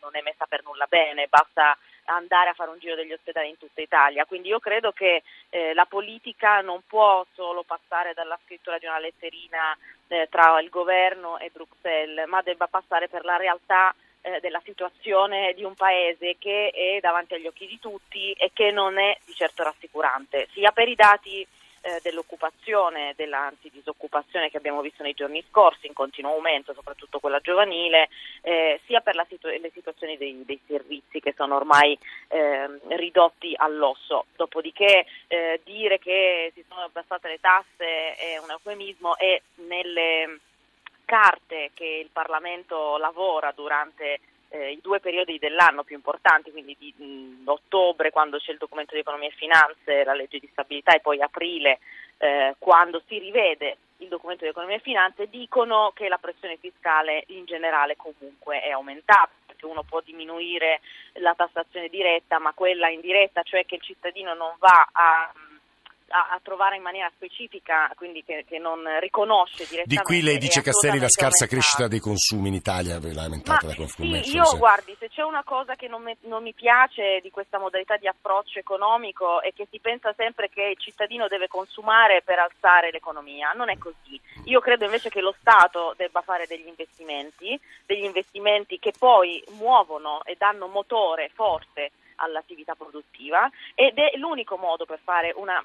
non 0.00 0.14
è 0.14 0.22
messa 0.22 0.46
per 0.46 0.62
nulla 0.64 0.86
bene, 0.88 1.26
basta 1.28 1.76
andare 2.06 2.50
a 2.50 2.54
fare 2.54 2.70
un 2.70 2.78
giro 2.78 2.94
degli 2.94 3.12
ospedali 3.12 3.48
in 3.48 3.58
tutta 3.58 3.80
Italia. 3.80 4.24
Quindi 4.24 4.48
io 4.48 4.58
credo 4.58 4.92
che 4.92 5.22
eh, 5.50 5.74
la 5.74 5.86
politica 5.86 6.60
non 6.60 6.82
può 6.86 7.24
solo 7.34 7.62
passare 7.62 8.14
dalla 8.14 8.38
scrittura 8.44 8.78
di 8.78 8.86
una 8.86 8.98
letterina 8.98 9.76
eh, 10.08 10.28
tra 10.30 10.60
il 10.60 10.68
governo 10.68 11.38
e 11.38 11.50
Bruxelles, 11.52 12.28
ma 12.28 12.42
debba 12.42 12.66
passare 12.66 13.08
per 13.08 13.24
la 13.24 13.36
realtà 13.36 13.94
eh, 14.22 14.40
della 14.40 14.60
situazione 14.64 15.52
di 15.54 15.64
un 15.64 15.74
paese 15.74 16.36
che 16.38 16.70
è 16.70 17.00
davanti 17.00 17.34
agli 17.34 17.46
occhi 17.46 17.66
di 17.66 17.78
tutti 17.78 18.32
e 18.32 18.50
che 18.52 18.70
non 18.70 18.98
è 18.98 19.16
di 19.24 19.34
certo 19.34 19.62
rassicurante, 19.62 20.48
sia 20.52 20.70
per 20.70 20.88
i 20.88 20.94
dati 20.94 21.46
eh, 21.82 22.00
dell'occupazione, 22.02 23.12
dell'antidisoccupazione 23.16 24.50
che 24.50 24.56
abbiamo 24.56 24.80
visto 24.80 25.02
nei 25.02 25.14
giorni 25.14 25.44
scorsi 25.48 25.86
in 25.86 25.92
continuo 25.92 26.32
aumento, 26.32 26.72
soprattutto 26.72 27.18
quella 27.18 27.40
giovanile, 27.40 28.08
eh, 28.42 28.80
sia 28.86 29.00
per 29.00 29.14
situ- 29.28 29.48
le 29.48 29.70
situazioni 29.74 30.16
dei, 30.16 30.42
dei, 30.44 30.60
servizi 30.66 31.20
che 31.20 31.34
sono 31.36 31.56
ormai 31.56 31.98
eh, 32.28 32.68
ridotti 32.96 33.52
all'osso. 33.56 34.26
Dopodiché 34.36 35.06
eh, 35.26 35.60
dire 35.64 35.98
che 35.98 36.52
si 36.54 36.64
sono 36.68 36.82
abbassate 36.82 37.28
le 37.28 37.40
tasse 37.40 38.14
è 38.14 38.38
un 38.38 38.50
eufemismo 38.50 39.16
e 39.16 39.42
nelle 39.66 40.38
carte 41.04 41.72
che 41.74 41.84
il 41.84 42.08
Parlamento 42.10 42.96
lavora 42.96 43.52
durante 43.54 44.20
eh, 44.52 44.72
i 44.72 44.80
due 44.82 45.00
periodi 45.00 45.38
dell'anno 45.38 45.82
più 45.82 45.96
importanti, 45.96 46.50
quindi 46.50 46.76
di 46.78 46.94
mh, 46.96 47.48
ottobre 47.48 48.10
quando 48.10 48.38
c'è 48.38 48.52
il 48.52 48.58
documento 48.58 48.94
di 48.94 49.00
economia 49.00 49.28
e 49.28 49.34
finanze, 49.36 50.04
la 50.04 50.14
legge 50.14 50.38
di 50.38 50.48
stabilità 50.52 50.94
e 50.94 51.00
poi 51.00 51.22
aprile 51.22 51.78
eh, 52.18 52.54
quando 52.58 53.02
si 53.06 53.18
rivede 53.18 53.78
il 53.98 54.08
documento 54.08 54.44
di 54.44 54.50
economia 54.50 54.76
e 54.76 54.80
finanze, 54.80 55.28
dicono 55.28 55.92
che 55.94 56.08
la 56.08 56.18
pressione 56.18 56.58
fiscale 56.58 57.24
in 57.28 57.46
generale 57.46 57.96
comunque 57.96 58.60
è 58.60 58.70
aumentata, 58.70 59.30
perché 59.46 59.64
uno 59.64 59.84
può 59.84 60.00
diminuire 60.00 60.80
la 61.14 61.34
tassazione 61.34 61.88
diretta, 61.88 62.38
ma 62.38 62.52
quella 62.52 62.88
indiretta, 62.88 63.42
cioè 63.42 63.64
che 63.64 63.76
il 63.76 63.82
cittadino 63.82 64.34
non 64.34 64.54
va 64.58 64.88
a 64.92 65.32
a, 66.12 66.28
a, 66.34 66.40
trovare 66.42 66.76
in 66.76 66.82
maniera 66.82 67.10
specifica, 67.14 67.90
quindi 67.96 68.22
che, 68.22 68.44
che, 68.46 68.58
non 68.58 68.84
riconosce 69.00 69.64
direttamente. 69.64 69.94
Di 69.94 69.98
qui 69.98 70.22
lei 70.22 70.38
dice 70.38 70.60
Castelli 70.60 70.98
la 70.98 71.08
scarsa 71.08 71.46
crescita 71.46 71.88
dei 71.88 72.00
consumi 72.00 72.48
in 72.48 72.54
Italia, 72.54 73.00
lamentata 73.00 73.66
da 73.66 73.74
Confcommercio. 73.74 74.30
Sì, 74.30 74.36
io 74.36 74.56
guardi, 74.58 74.94
se 74.98 75.08
c'è 75.08 75.22
una 75.22 75.42
cosa 75.42 75.74
che 75.74 75.88
non, 75.88 76.02
me, 76.02 76.16
non, 76.22 76.42
mi 76.42 76.52
piace 76.52 77.20
di 77.22 77.30
questa 77.30 77.58
modalità 77.58 77.96
di 77.96 78.06
approccio 78.06 78.58
economico 78.58 79.40
è 79.40 79.52
che 79.52 79.66
si 79.70 79.78
pensa 79.80 80.12
sempre 80.16 80.48
che 80.50 80.62
il 80.62 80.78
cittadino 80.78 81.26
deve 81.28 81.48
consumare 81.48 82.22
per 82.22 82.38
alzare 82.38 82.90
l'economia, 82.90 83.52
non 83.52 83.70
è 83.70 83.78
così. 83.78 84.20
Io 84.44 84.60
credo 84.60 84.84
invece 84.84 85.08
che 85.08 85.20
lo 85.20 85.34
Stato 85.40 85.94
debba 85.96 86.20
fare 86.20 86.46
degli 86.46 86.66
investimenti, 86.66 87.58
degli 87.86 88.04
investimenti 88.04 88.78
che 88.78 88.92
poi 88.96 89.42
muovono 89.58 90.22
e 90.24 90.36
danno 90.38 90.66
motore 90.66 91.30
forte 91.32 91.92
all'attività 92.16 92.74
produttiva 92.74 93.50
ed 93.74 93.98
è 93.98 94.16
l'unico 94.16 94.56
modo 94.56 94.84
per 94.84 95.00
fare 95.02 95.32
una 95.36 95.64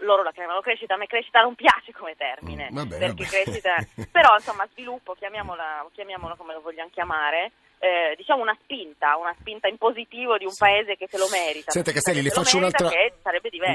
loro 0.00 0.22
la 0.22 0.32
chiamano 0.32 0.60
crescita, 0.60 0.94
a 0.94 0.96
me 0.96 1.06
crescita 1.06 1.40
non 1.42 1.54
piace 1.54 1.92
come 1.92 2.14
termine, 2.16 2.68
mm, 2.70 2.74
vabbè, 2.74 2.98
perché 2.98 3.24
vabbè. 3.24 3.42
crescita, 3.42 3.74
però 4.10 4.34
insomma 4.36 4.66
sviluppo, 4.72 5.14
chiamiamola, 5.14 5.86
chiamiamola 5.92 6.34
come 6.34 6.54
lo 6.54 6.60
vogliamo 6.60 6.90
chiamare, 6.92 7.52
eh, 7.86 8.16
diciamo 8.16 8.42
una 8.42 8.56
spinta, 8.62 9.16
una 9.16 9.34
spinta 9.38 9.68
in 9.68 9.78
positivo 9.78 10.36
di 10.36 10.44
un 10.44 10.50
sì. 10.50 10.58
paese 10.58 10.96
che 10.96 11.06
se 11.08 11.18
lo 11.18 11.28
merita. 11.30 11.70
Senta 11.70 11.92
Castelli, 11.92 12.22
le 12.22 12.30
faccio 12.30 12.56
un'altra, 12.56 12.90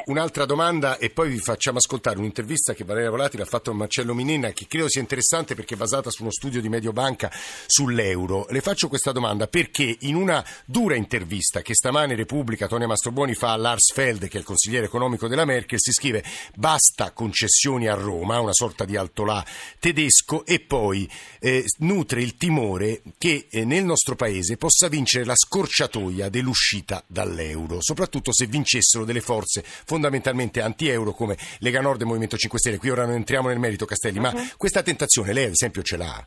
un'altra, 0.05 0.45
domanda 0.45 0.97
e 0.97 1.09
poi 1.09 1.29
vi 1.29 1.39
facciamo 1.39 1.77
ascoltare 1.77 2.17
un'intervista 2.17 2.73
che 2.73 2.83
Valeria 2.83 3.09
Volatile 3.09 3.43
ha 3.43 3.45
fatto 3.45 3.71
a 3.71 3.73
Marcello 3.73 4.13
Minina 4.13 4.49
che 4.51 4.67
credo 4.67 4.89
sia 4.89 4.99
interessante 4.99 5.55
perché 5.55 5.75
è 5.75 5.77
basata 5.77 6.09
su 6.09 6.23
uno 6.23 6.31
studio 6.31 6.59
di 6.59 6.67
Mediobanca 6.67 7.31
sull'euro. 7.65 8.47
Le 8.49 8.61
faccio 8.61 8.89
questa 8.89 9.11
domanda 9.11 9.47
perché 9.47 9.95
in 10.01 10.15
una 10.15 10.43
dura 10.65 10.95
intervista 10.95 11.61
che 11.61 11.73
stamane 11.73 12.15
Repubblica 12.15 12.67
Tonia 12.67 12.87
Mastrobuoni 12.87 13.33
fa 13.33 13.53
a 13.53 13.57
Lars 13.57 13.93
Feld, 13.93 14.27
che 14.27 14.35
è 14.35 14.39
il 14.39 14.45
consigliere 14.45 14.87
economico 14.87 15.27
della 15.27 15.45
Merkel, 15.45 15.79
si 15.79 15.91
scrive 15.91 16.23
basta 16.55 17.11
concessioni 17.11 17.87
a 17.87 17.93
Roma, 17.93 18.39
una 18.39 18.53
sorta 18.53 18.83
di 18.83 18.97
altolà 18.97 19.43
tedesco 19.79 20.45
e 20.45 20.59
poi 20.59 21.09
eh, 21.39 21.63
nutre 21.79 22.21
il 22.21 22.35
timore 22.35 23.01
che 23.17 23.47
eh, 23.49 23.63
nel 23.63 23.83
nostro 23.83 24.00
paese 24.15 24.57
possa 24.57 24.87
vincere 24.87 25.25
la 25.25 25.35
scorciatoia 25.35 26.29
dell'uscita 26.29 27.03
dall'euro, 27.07 27.77
soprattutto 27.81 28.33
se 28.33 28.45
vincessero 28.47 29.05
delle 29.05 29.21
forze 29.21 29.61
fondamentalmente 29.63 30.61
anti-euro 30.61 31.11
come 31.11 31.37
Lega 31.59 31.81
Nord 31.81 32.01
e 32.01 32.05
Movimento 32.05 32.37
5 32.37 32.59
Stelle. 32.59 32.77
Qui 32.77 32.89
ora 32.89 33.05
non 33.05 33.15
entriamo 33.15 33.47
nel 33.47 33.59
merito, 33.59 33.85
Castelli, 33.85 34.17
uh-huh. 34.17 34.23
ma 34.23 34.31
mhm. 34.33 34.49
questa 34.57 34.83
tentazione 34.83 35.33
lei 35.33 35.45
ad 35.45 35.51
esempio 35.51 35.81
ce 35.81 35.97
l'ha? 35.97 36.23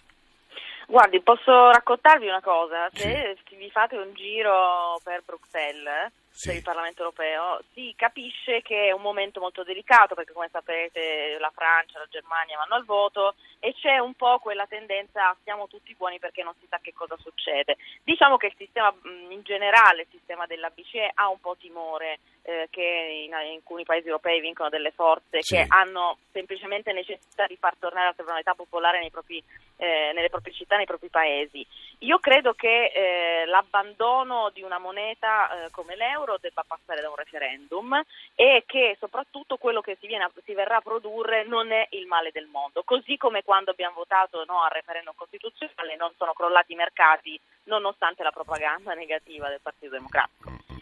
Guardi, 0.87 1.21
posso 1.23 1.71
raccontarvi 1.71 2.27
una 2.27 2.43
cosa? 2.43 2.89
Se 2.93 3.37
sì. 3.49 3.57
vi 3.57 3.71
fate 3.71 3.97
un 3.97 4.13
giro 4.15 5.01
per 5.03 5.23
Bruxelles 5.25 6.13
sì. 6.35 6.49
per 6.49 6.57
il 6.57 6.63
Parlamento 6.63 7.03
europeo, 7.03 7.63
si 7.73 7.95
capisce 7.97 8.61
che 8.63 8.89
è 8.89 8.91
un 8.91 9.03
momento 9.03 9.41
molto 9.41 9.63
delicato 9.63 10.15
perché 10.15 10.33
come 10.33 10.49
sapete 10.51 11.37
la 11.39 11.53
Francia, 11.55 12.01
la 12.01 12.09
Germania 12.11 12.59
vanno 12.59 12.75
al 12.75 12.85
voto 12.85 13.35
e 13.61 13.73
c'è 13.75 13.99
un 13.99 14.15
po' 14.15 14.39
quella 14.41 14.67
tendenza 14.67 15.35
siamo 15.43 15.69
tutti 15.69 15.95
buoni 15.97 16.19
perché 16.19 16.43
non 16.43 16.55
si 16.61 16.67
sa 16.69 16.79
che 16.83 16.93
cosa 16.93 17.17
succede. 17.19 17.77
Diciamo 18.03 18.37
che 18.37 18.47
il 18.47 18.55
sistema 18.59 18.93
in 19.31 19.43
generale, 19.43 20.03
il 20.03 20.09
sistema 20.11 20.47
della 20.47 20.71
BCE 20.71 21.13
ha 21.15 21.29
un 21.29 21.41
po' 21.41 21.57
timore 21.57 22.19
eh, 22.43 22.69
che 22.71 22.83
in, 23.25 23.31
in, 23.31 23.35
alcuni 23.35 23.85
paesi 23.85 24.09
europei 24.09 24.41
vincono 24.41 24.69
delle 24.69 24.91
forze 24.91 25.41
sì. 25.41 25.55
che 25.55 25.65
hanno 25.69 26.19
semplicemente 26.33 26.93
necessità 26.93 27.47
di 27.47 27.57
far 27.57 27.75
tornare 27.79 28.09
la 28.09 28.15
sovranità 28.17 28.55
popolare 28.55 29.07
propri, 29.11 29.43
eh, 29.77 30.11
nelle 30.13 30.29
proprie 30.29 30.53
città, 30.53 30.77
nei 30.77 30.85
propri 30.85 31.09
paesi. 31.09 31.67
Io 32.01 32.19
credo 32.19 32.53
che 32.53 32.93
eh, 32.93 33.47
l'abbandono 33.47 34.51
di 34.53 34.63
una 34.63 34.79
moneta 34.79 35.65
eh, 35.65 35.71
come 35.71 35.97
l'euro 35.97 36.24
debba 36.41 36.65
passare 36.67 37.01
da 37.01 37.09
un 37.09 37.17
referendum 37.17 38.03
e 38.35 38.65
che 38.67 38.97
soprattutto 38.99 39.57
quello 39.57 39.81
che 39.81 39.97
si, 40.01 40.07
viene, 40.07 40.31
si 40.45 40.55
verrà 40.55 40.77
a 40.77 40.81
produrre 40.81 41.45
non 41.45 41.71
è 41.73 41.87
il 41.91 42.07
male 42.07 42.31
del 42.33 42.47
mondo, 42.47 42.83
così 42.85 43.17
come 43.17 43.43
quando 43.43 43.71
abbiamo 43.71 43.97
votato 43.97 44.45
no 44.47 44.63
al 44.63 44.71
referendum 44.71 45.15
costituzionale 45.15 45.97
non 45.97 46.13
sono 46.17 46.33
crollati 46.33 46.73
i 46.73 46.77
mercati 46.77 47.41
nonostante 47.65 48.23
la 48.23 48.33
propaganda 48.33 48.95
negativa 48.95 49.49
del 49.49 49.61
Partito 49.63 49.93
Democratico. 49.93 50.74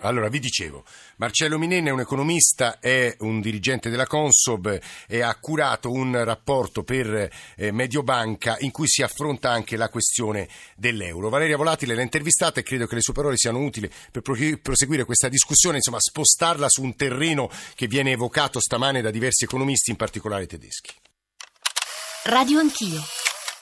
Allora, 0.00 0.28
vi 0.28 0.38
dicevo, 0.38 0.84
Marcello 1.16 1.58
Minenna 1.58 1.88
è 1.88 1.92
un 1.92 2.00
economista, 2.00 2.78
è 2.78 3.16
un 3.20 3.40
dirigente 3.40 3.90
della 3.90 4.06
Consob 4.06 4.78
e 5.08 5.20
ha 5.22 5.34
curato 5.36 5.90
un 5.90 6.22
rapporto 6.24 6.84
per 6.84 7.30
eh, 7.56 7.72
Mediobanca 7.72 8.56
in 8.60 8.70
cui 8.70 8.86
si 8.86 9.02
affronta 9.02 9.50
anche 9.50 9.76
la 9.76 9.88
questione 9.88 10.48
dell'euro. 10.76 11.28
Valeria 11.28 11.56
Volatile 11.56 11.96
l'ha 11.96 12.02
intervistata 12.02 12.60
e 12.60 12.62
credo 12.62 12.86
che 12.86 12.94
le 12.94 13.00
sue 13.00 13.12
parole 13.12 13.36
siano 13.36 13.58
utili 13.58 13.90
per 14.12 14.22
proseguire 14.62 15.04
questa 15.04 15.28
discussione, 15.28 15.78
insomma, 15.78 15.98
spostarla 16.00 16.68
su 16.68 16.82
un 16.82 16.94
terreno 16.94 17.50
che 17.74 17.88
viene 17.88 18.12
evocato 18.12 18.60
stamane 18.60 19.02
da 19.02 19.10
diversi 19.10 19.44
economisti, 19.44 19.90
in 19.90 19.96
particolare 19.96 20.46
tedeschi. 20.46 20.94
Radio 22.24 22.60
Anch'io. 22.60 23.02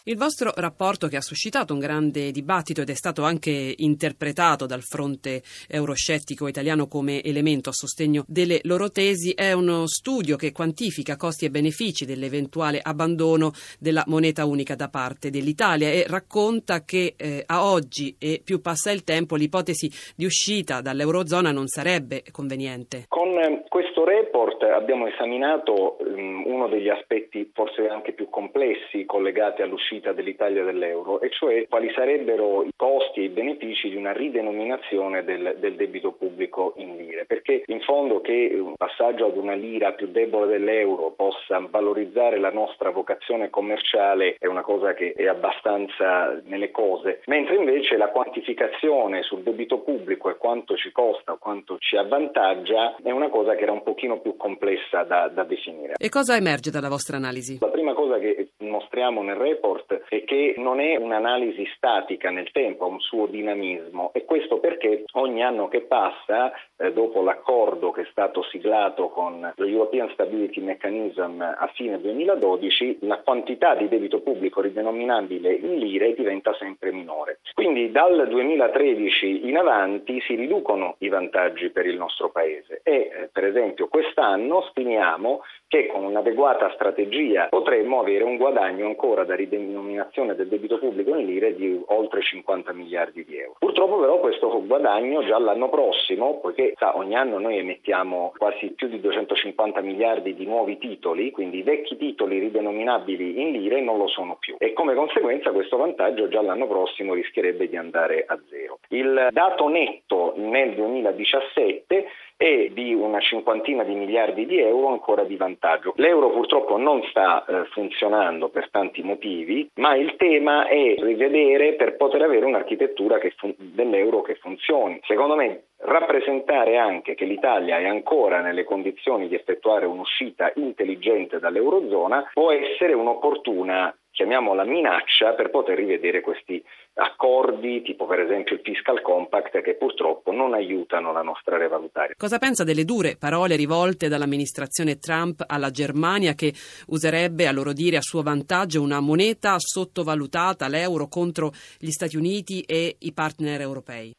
Il 0.09 0.17
vostro 0.17 0.53
rapporto 0.55 1.09
che 1.09 1.17
ha 1.17 1.21
suscitato 1.21 1.73
un 1.73 1.81
grande 1.81 2.31
dibattito 2.31 2.81
ed 2.81 2.91
è 2.91 2.95
stato 2.95 3.25
anche 3.25 3.75
interpretato 3.79 4.65
dal 4.65 4.85
fronte 4.85 5.43
euroscettico 5.67 6.47
italiano 6.47 6.87
come 6.87 7.25
elemento 7.25 7.71
a 7.71 7.73
sostegno 7.73 8.25
delle 8.29 8.61
loro 8.63 8.93
tesi 8.93 9.33
è 9.33 9.51
uno 9.51 9.89
studio 9.89 10.37
che 10.37 10.53
quantifica 10.53 11.17
costi 11.17 11.47
e 11.47 11.51
benefici 11.51 12.05
dell'eventuale 12.05 12.79
abbandono 12.81 13.51
della 13.81 14.05
moneta 14.07 14.45
unica 14.45 14.77
da 14.77 14.89
parte 14.89 15.31
dell'Italia 15.31 15.91
e 15.91 16.05
racconta 16.07 16.85
che 16.85 17.15
eh, 17.17 17.43
a 17.45 17.65
oggi 17.65 18.15
e 18.17 18.41
più 18.45 18.61
passa 18.61 18.93
il 18.93 19.03
tempo 19.03 19.35
l'ipotesi 19.35 19.91
di 20.15 20.25
uscita 20.25 20.83
dall'Eurozona 20.83 21.51
non 21.51 21.67
sarebbe 21.67 22.23
conveniente. 22.31 23.07
Con 23.09 23.37
eh, 23.39 23.65
questo 23.97 24.05
report 24.05 24.63
abbiamo 24.63 25.07
esaminato 25.07 25.97
um, 26.01 26.43
uno 26.45 26.69
degli 26.69 26.91
aspetti 26.91 27.51
forse 27.55 27.89
anche 27.89 28.13
più 28.13 28.29
complessi 28.29 29.07
collegati 29.07 29.63
all'uscita 29.63 29.85
uscita 29.87 30.13
dell'Italia 30.13 30.65
dall'euro, 30.65 31.21
e 31.21 31.31
cioè 31.31 31.67
quali 31.69 31.91
sarebbero 31.95 32.65
i 32.65 32.73
costi 32.77 33.21
e 33.21 33.25
i 33.25 33.29
benefici 33.29 33.89
di 33.89 33.97
una 33.97 34.13
ridenominazione 34.13 35.25
del, 35.25 35.57
del 35.59 35.75
debito 35.75 36.13
pubblico 36.13 36.75
in 36.77 36.97
lire, 36.97 37.25
perché 37.25 37.63
in 37.67 37.81
fondo 37.81 38.21
che 38.21 38.57
un 38.61 38.75
passaggio 38.77 39.27
ad 39.27 39.37
una 39.37 39.55
lira 39.55 39.93
più 39.93 40.09
debole 40.09 40.47
dell'euro 40.47 41.13
possa 41.13 41.65
valorizzare 41.71 42.39
la 42.39 42.51
nostra 42.51 42.91
vocazione 42.91 43.49
commerciale 43.49 44.37
è 44.39 44.47
una 44.47 44.63
cosa 44.63 44.93
che 44.95 45.13
è 45.13 45.27
abbastanza 45.27 46.41
nelle 46.45 46.71
cose, 46.71 47.23
mentre 47.27 47.57
invece 47.57 47.97
la 47.97 48.09
quantificazione 48.09 49.23
sul 49.23 49.43
debito 49.43 49.79
pubblico 49.81 50.31
e 50.31 50.37
quanto 50.37 50.77
ci 50.77 50.91
costa, 50.91 51.37
quanto 51.39 51.77
ci 51.79 51.97
avvantaggia 51.97 52.97
è 53.03 53.11
una 53.11 53.29
cosa 53.29 53.55
che 53.55 53.63
era 53.63 53.73
un 53.73 53.83
pochino 53.87 54.19
più 54.21 54.37
complessa 54.37 55.05
da, 55.05 55.29
da 55.29 55.45
definire. 55.45 55.95
E 55.97 56.09
cosa 56.09 56.35
emerge 56.35 56.73
dalla 56.73 56.89
vostra 56.89 57.17
analisi? 57.17 57.59
La 57.61 57.69
prima 57.69 57.95
cosa 57.95 58.19
che 58.19 58.51
mostriamo 58.69 59.23
nel 59.23 59.37
report 59.37 60.05
e 60.09 60.25
che 60.25 60.55
non 60.59 60.81
è 60.81 60.97
un'analisi 60.97 61.67
statica 61.77 62.31
nel 62.31 62.51
tempo, 62.53 62.85
ha 62.85 62.89
un 62.89 63.01
suo 63.01 63.27
dinamismo 63.27 64.11
e 64.13 64.25
questo 64.25 64.59
perché 64.59 65.05
ogni 65.13 65.43
anno 65.43 65.69
che 65.69 65.83
passa, 65.83 66.53
eh, 66.77 66.93
dopo 66.93 67.23
l'accordo 67.23 67.91
che 67.91 68.03
è 68.03 68.09
stato 68.11 68.43
siglato 68.45 69.09
con 69.09 69.53
lo 69.55 69.65
European 69.65 70.11
Stability 70.13 70.61
Mechanism 70.61 71.41
a 71.41 71.71
fine 71.75 72.01
2012, 72.01 72.99
la 73.03 73.19
quantità 73.19 73.75
di 73.75 73.89
debito 73.89 74.21
pubblico 74.21 74.61
ridenominabile 74.61 75.53
in 75.53 75.79
lire 75.79 76.15
diventa 76.15 76.55
sempre 76.55 76.93
minore. 76.93 77.41
Quindi 77.55 77.91
dal 77.91 78.27
2013 78.29 79.49
in 79.49 79.57
avanti 79.57 80.21
si 80.21 80.35
riducono 80.35 80.97
i 80.99 81.09
vantaggi 81.09 81.71
per 81.71 81.87
il 81.87 81.97
nostro 81.97 82.31
Paese 82.31 82.81
e 82.83 82.93
eh, 82.93 83.29
per 83.33 83.45
esempio 83.45 83.89
quest'anno 83.89 84.63
stimiamo 84.71 85.43
che 85.69 85.89
con 85.89 86.05
un'adeguata 86.05 86.71
strategia 86.75 87.49
potremmo 87.49 88.01
avere 88.01 88.25
un 88.25 88.37
guadagno 88.37 88.87
ancora 88.87 89.25
da 89.25 89.35
ridenominazione 89.35 90.35
del 90.35 90.49
debito 90.49 90.79
pubblico 90.79 91.17
in 91.17 91.27
lire 91.27 91.55
di 91.55 91.83
oltre 91.87 92.23
50 92.23 92.73
miliardi 92.73 93.25
di 93.25 93.37
euro. 93.39 93.57
Purtroppo 93.59 93.99
però 93.99 94.21
questo 94.21 94.65
guadagno 94.65 95.25
già 95.25 95.39
l'anno 95.39 95.69
prossimo, 95.69 96.39
poiché 96.41 96.75
sa, 96.77 96.97
ogni 96.97 97.17
anno 97.17 97.39
noi 97.39 97.59
emettiamo 97.59 98.33
quasi 98.37 98.73
più 98.73 98.89
di 98.89 99.01
250 99.01 99.81
miliardi 99.81 100.35
di 100.35 100.47
nuovi 100.47 100.79
titoli, 100.79 101.31
quindi 101.31 101.59
i 101.59 101.63
vecchi 101.63 101.97
titoli 101.97 102.39
ridenominabili 102.39 103.41
in 103.41 103.53
lire 103.53 103.81
non 103.81 103.99
lo 103.99 104.07
sono 104.07 104.37
più 104.39 104.57
e 104.59 104.73
come 104.73 104.95
conseguenza 104.95 105.51
questo 105.51 105.77
vantaggio 105.77 106.29
già 106.29 106.43
l'anno 106.43 106.67
prossimo 106.67 107.15
rischierebbe 107.15 107.69
di 107.69 107.77
andare 107.77 108.25
a 108.27 108.39
zero. 108.49 108.79
Il 108.89 109.29
dato 109.33 109.69
netto 109.69 110.35
nel 110.37 110.75
2017 110.75 112.07
e 112.37 112.71
di 112.73 112.93
una 112.95 113.21
cinquantina 113.21 113.83
di 113.83 113.95
miliardi 113.95 114.47
di 114.47 114.59
euro 114.59 114.89
ancora 114.89 115.25
di 115.25 115.37
vantaggio. 115.37 115.95
L'euro 115.97 116.31
purtroppo 116.31 116.77
non 116.77 117.03
sta 117.05 117.45
eh, 117.45 117.65
funzionando 117.71 118.49
per 118.49 118.71
tanti 118.71 119.03
motivi, 119.03 119.69
ma 119.77 119.95
il 119.97 120.17
tema 120.17 120.67
è 120.69 120.95
rivedere 120.99 121.75
per 121.75 121.97
poter 121.97 122.23
avere 122.23 122.45
un'architettura 122.45 123.19
che 123.19 123.33
fun- 123.37 123.55
dell'euro 123.57 124.23
che 124.23 124.35
funzioni. 124.35 125.01
Secondo 125.05 125.35
me 125.35 125.65
rappresentare 125.79 126.79
anche 126.79 127.15
che 127.15 127.25
l'Italia 127.25 127.79
è 127.79 127.87
ancora 127.87 128.41
nelle 128.41 128.65
condizioni 128.65 129.29
di 129.29 129.35
effettuare 129.35 129.87
un'uscita 129.87 130.53
intelligente 130.57 131.39
dall'Eurozona 131.39 132.31
può 132.33 132.51
essere 132.51 132.95
un'opportuna 132.95 133.95
chiamiamola 134.17 134.65
minaccia 134.65 135.35
per 135.35 135.51
poter 135.51 135.77
rivedere 135.77 136.23
questi 136.23 136.65
accordi, 136.95 137.83
tipo 137.83 138.07
per 138.07 138.21
esempio 138.21 138.55
il 138.55 138.63
fiscal 138.65 139.03
compact, 139.03 139.61
che 139.61 139.75
purtroppo 139.75 140.33
non 140.33 140.55
aiutano 140.55 141.13
la 141.13 141.21
nostra 141.21 141.59
revalutaria. 141.59 142.15
Cosa 142.17 142.39
pensa 142.39 142.65
delle 142.65 142.87
dure 142.87 143.17
parole 143.19 143.57
rivolte 143.57 144.09
dall'amministrazione 144.09 144.99
Trump 144.99 145.45
alla 145.47 145.71
Germania 145.71 146.33
che 146.33 146.55
userebbe, 146.87 147.47
a 147.47 147.53
loro 147.53 147.75
dire, 147.75 147.99
a 147.99 148.03
suo 148.03 148.23
vantaggio 148.23 148.81
una 148.81 149.01
moneta 149.01 149.57
sottovalutata, 149.59 150.67
l'euro, 150.67 151.09
contro 151.09 151.53
gli 151.79 151.91
Stati 151.91 152.17
Uniti 152.17 152.63
e 152.63 152.97
i 152.99 153.13
partner 153.13 153.61
europei? 153.61 154.15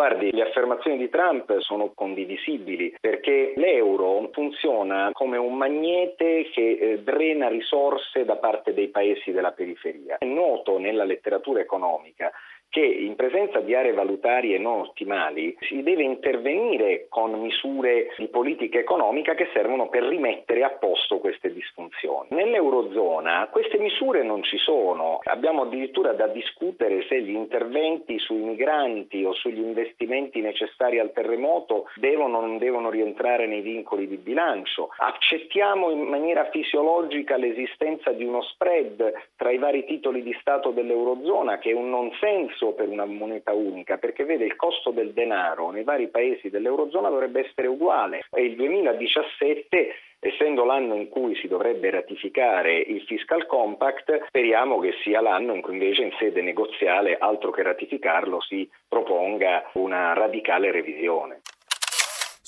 Guardi, 0.00 0.30
le 0.32 0.44
affermazioni 0.44 0.96
di 0.96 1.10
Trump 1.10 1.58
sono 1.58 1.92
condivisibili 1.94 2.96
perché 2.98 3.52
l'euro 3.56 4.30
funziona 4.32 5.10
come 5.12 5.36
un 5.36 5.54
magnete 5.58 6.48
che 6.54 6.78
eh, 6.80 6.98
drena 7.00 7.48
risorse 7.48 8.24
da 8.24 8.36
parte 8.36 8.72
dei 8.72 8.88
paesi 8.88 9.30
della 9.30 9.52
periferia. 9.52 10.16
È 10.16 10.24
noto 10.24 10.78
nella 10.78 11.04
letteratura 11.04 11.60
economica 11.60 12.32
che 12.70 12.84
in 12.84 13.16
presenza 13.16 13.58
di 13.58 13.74
aree 13.74 13.92
valutarie 13.92 14.56
non 14.58 14.80
ottimali 14.80 15.56
si 15.60 15.82
deve 15.82 16.04
intervenire 16.04 17.06
con 17.08 17.32
misure 17.40 18.14
di 18.16 18.28
politica 18.28 18.78
economica 18.78 19.34
che 19.34 19.48
servono 19.52 19.88
per 19.88 20.04
rimettere 20.04 20.62
a 20.62 20.70
posto 20.70 21.18
queste 21.18 21.52
disfunzioni. 21.52 22.28
Nell'Eurozona 22.30 23.48
queste 23.50 23.78
misure 23.78 24.22
non 24.22 24.44
ci 24.44 24.56
sono, 24.56 25.18
abbiamo 25.24 25.62
addirittura 25.62 26.12
da 26.12 26.28
discutere 26.28 27.04
se 27.08 27.20
gli 27.22 27.34
interventi 27.34 28.18
sui 28.20 28.38
migranti 28.38 29.24
o 29.24 29.32
sugli 29.32 29.58
investimenti 29.58 30.40
necessari 30.40 31.00
al 31.00 31.12
terremoto 31.12 31.88
devono 31.96 32.38
o 32.38 32.40
non 32.40 32.58
devono 32.58 32.88
rientrare 32.88 33.48
nei 33.48 33.62
vincoli 33.62 34.06
di 34.06 34.16
bilancio. 34.16 34.90
Accettiamo 34.96 35.90
in 35.90 36.02
maniera 36.02 36.48
fisiologica 36.50 37.36
l'esistenza 37.36 38.12
di 38.12 38.24
uno 38.24 38.42
spread 38.42 39.12
tra 39.36 39.50
i 39.50 39.58
vari 39.58 39.84
titoli 39.84 40.22
di 40.22 40.36
Stato 40.40 40.70
dell'Eurozona 40.70 41.58
che 41.58 41.70
è 41.70 41.74
un 41.74 41.90
non 41.90 42.12
senso 42.20 42.59
fisso 42.60 42.72
per 42.72 42.88
una 42.88 43.06
moneta 43.06 43.52
unica, 43.52 43.96
perché 43.96 44.24
vede 44.24 44.44
il 44.44 44.56
costo 44.56 44.90
del 44.90 45.12
denaro 45.12 45.70
nei 45.70 45.82
vari 45.82 46.08
paesi 46.08 46.50
dell'Eurozona 46.50 47.08
dovrebbe 47.08 47.48
essere 47.48 47.66
uguale 47.66 48.26
e 48.30 48.44
il 48.44 48.54
2017 48.56 49.94
essendo 50.22 50.64
l'anno 50.64 50.94
in 50.96 51.08
cui 51.08 51.34
si 51.36 51.48
dovrebbe 51.48 51.88
ratificare 51.88 52.76
il 52.76 53.00
fiscal 53.02 53.46
compact, 53.46 54.26
speriamo 54.26 54.78
che 54.78 54.92
sia 55.02 55.22
l'anno 55.22 55.54
in 55.54 55.62
cui 55.62 55.72
invece 55.72 56.02
in 56.02 56.12
sede 56.18 56.42
negoziale, 56.42 57.16
altro 57.18 57.50
che 57.50 57.62
ratificarlo, 57.62 58.38
si 58.42 58.68
proponga 58.86 59.70
una 59.74 60.12
radicale 60.12 60.70
revisione. 60.70 61.40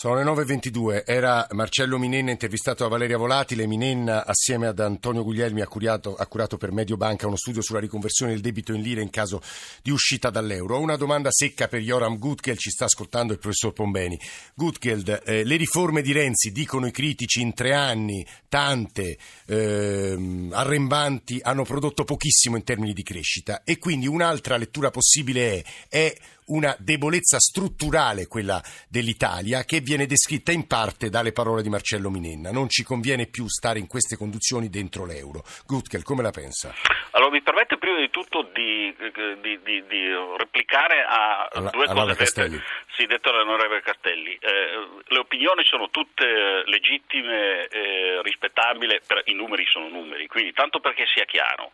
Sono 0.03 0.17
le 0.17 0.25
9.22, 0.25 1.05
era 1.07 1.47
Marcello 1.53 1.97
Minenna 1.97 2.33
intervistato 2.33 2.85
a 2.85 2.89
Valeria 2.89 3.17
Volatile. 3.17 3.69
Minenna 3.69 4.27
assieme 4.27 4.67
ad 4.67 4.81
Antonio 4.81 5.23
Guglielmi 5.23 5.61
ha 5.61 5.69
curato, 5.69 6.17
ha 6.17 6.27
curato 6.27 6.57
per 6.57 6.73
Mediobanca 6.73 7.29
uno 7.29 7.37
studio 7.37 7.63
sulla 7.63 7.79
riconversione 7.79 8.33
del 8.33 8.41
debito 8.41 8.73
in 8.73 8.83
lire 8.83 9.01
in 9.01 9.11
caso 9.11 9.41
di 9.81 9.93
uscita 9.93 10.29
dall'euro. 10.29 10.75
Ho 10.75 10.81
una 10.81 10.97
domanda 10.97 11.31
secca 11.31 11.69
per 11.69 11.83
Joram 11.83 12.19
Gutgeld, 12.19 12.59
ci 12.59 12.71
sta 12.71 12.87
ascoltando 12.87 13.33
il 13.33 13.39
professor 13.39 13.73
Pombeni. 13.73 14.19
Gutgeld, 14.57 15.23
eh, 15.25 15.45
le 15.45 15.55
riforme 15.55 16.03
di 16.03 16.11
Renzi, 16.11 16.51
dicono 16.51 16.89
i 16.89 16.91
critici, 16.91 17.41
in 17.41 17.55
tre 17.55 17.73
anni, 17.73 18.27
tante, 18.49 19.17
eh, 19.47 20.49
arrembanti, 20.51 21.39
hanno 21.43 21.63
prodotto 21.63 22.03
pochissimo 22.03 22.57
in 22.57 22.65
termini 22.65 22.93
di 22.93 23.05
crescita 23.05 23.63
e 23.63 23.79
quindi 23.79 24.09
un'altra 24.09 24.57
lettura 24.57 24.91
possibile 24.91 25.59
è, 25.59 25.63
è 25.89 26.15
una 26.53 26.77
debolezza 26.79 27.39
strutturale, 27.39 28.27
quella 28.27 28.61
dell'Italia, 28.89 29.65
che 29.65 29.81
viene 29.81 30.07
descritta 30.07 30.53
in 30.53 30.67
parte 30.67 31.09
dalle 31.09 31.33
parole 31.33 31.63
di 31.63 31.69
Marcello 31.69 32.11
Minenna. 32.11 32.51
Non 32.53 32.69
ci 32.69 32.85
conviene 32.85 33.27
più 33.27 33.49
stare 33.49 33.79
in 33.79 33.87
queste 33.87 34.17
condizioni 34.17 34.69
dentro 34.69 35.07
l'euro. 35.07 35.43
Gutkel, 35.67 36.03
come 36.03 36.23
la 36.23 36.31
pensa? 36.31 36.75
Allora, 37.13 37.31
mi 37.31 37.43
permette 37.43 37.79
prima 37.79 37.99
di 37.99 38.11
tutto 38.11 38.49
di, 38.53 38.95
di, 39.41 39.61
di, 39.63 39.85
di 39.87 40.03
replicare 40.37 41.05
a 41.05 41.49
alla, 41.51 41.71
due 41.71 41.87
cose 41.87 42.15
Castelli. 42.15 42.57
dette, 42.57 42.65
sì, 42.97 43.07
detto 43.07 43.31
dall'onorevole 43.31 43.83
Castelli. 43.83 44.37
Eh, 44.41 45.03
le 45.07 45.19
opinioni 45.19 45.65
sono 45.65 45.89
tutte 45.91 46.63
legittime, 46.67 47.67
eh, 47.69 48.21
rispettabili, 48.23 48.99
i 49.25 49.35
numeri 49.35 49.65
sono 49.67 49.89
numeri, 49.89 50.27
quindi 50.27 50.53
tanto 50.53 50.81
perché 50.81 51.05
sia 51.15 51.25
chiaro 51.25 51.73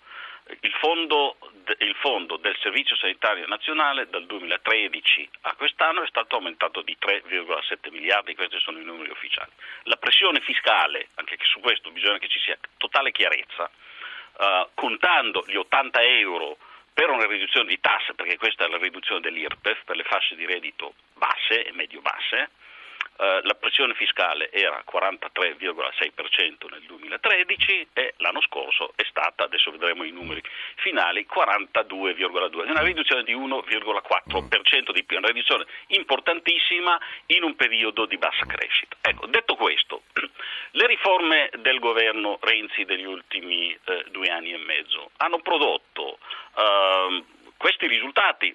il 0.61 0.73
fondo, 0.81 1.37
il 1.79 1.95
fondo, 1.97 2.37
del 2.37 2.57
Servizio 2.61 2.97
Sanitario 2.97 3.47
Nazionale 3.47 4.09
dal 4.09 4.27
2013 4.27 5.29
a 5.43 5.55
quest'anno 5.55 6.03
è 6.03 6.07
stato 6.07 6.37
aumentato 6.37 6.83
di 6.83 6.97
3,7 7.01 7.91
miliardi, 7.91 8.35
questi 8.35 8.59
sono 8.61 8.79
i 8.79 8.85
numeri 8.85 9.11
ufficiali. 9.11 9.51
La 9.85 9.97
pressione 9.97 10.41
fiscale, 10.41 11.09
anche 11.15 11.37
su 11.43 11.61
questo 11.61 11.91
bisogna 11.91 12.19
che 12.19 12.29
ci 12.29 12.41
sia 12.41 12.57
totale 12.77 13.13
chiarezza, 13.13 13.71
uh, 14.39 14.69
contando 14.75 15.45
gli 15.47 15.57
80 15.57 16.03
euro 16.03 16.59
per 16.93 17.11
una 17.11 17.27
riduzione 17.27 17.69
di 17.69 17.79
tasse, 17.81 18.15
perché 18.15 18.37
questa 18.39 18.65
è 18.65 18.69
la 18.69 18.79
riduzione 18.79 19.21
dell'IRPEF 19.21 19.85
per 19.85 19.97
le 19.97 20.03
fasce 20.05 20.35
di 20.35 20.45
reddito 20.45 20.95
basse 21.15 21.65
e 21.65 21.73
medio-basse, 21.73 22.51
eh, 23.17 23.41
la 23.43 23.55
pressione 23.55 23.95
fiscale 23.95 24.51
era 24.53 24.83
43,6% 24.91 26.71
nel 26.71 26.83
2013 26.87 27.89
e 27.93 28.15
l'anno 28.19 28.41
scorso 28.43 28.93
è 28.95 29.05
stata, 29.09 29.45
adesso 29.45 29.71
vedremo 29.71 30.05
i 30.05 30.11
numeri 30.11 30.43
finali, 30.77 31.27
42,2%, 31.29 32.71
una 32.71 32.83
riduzione 32.83 33.25
di 33.25 33.35
1,4% 33.35 34.93
di 34.93 35.05
più, 35.05 35.17
una 35.19 35.29
riduzione 35.29 35.67
importantissima 35.89 36.99
in 37.27 37.43
un 37.43 37.57
periodo 37.57 38.07
di 38.07 38.19
bassa 38.19 38.47
crescita. 38.47 38.97
Ecco, 39.01 39.27
detto 39.27 39.57
questo, 39.57 40.03
le 40.73 40.87
riforme 40.87 41.51
del 41.59 41.81
governo 41.81 42.39
Renzi 42.41 42.85
degli 42.85 43.05
ultimi 43.05 43.77
eh, 43.85 44.05
due 44.11 44.29
anni 44.29 44.53
e 44.53 44.59
mezzo 44.59 45.11
hanno 45.17 45.41
prodotto 45.41 46.19
eh, 46.57 47.25
questi 47.57 47.87
risultati 47.89 48.55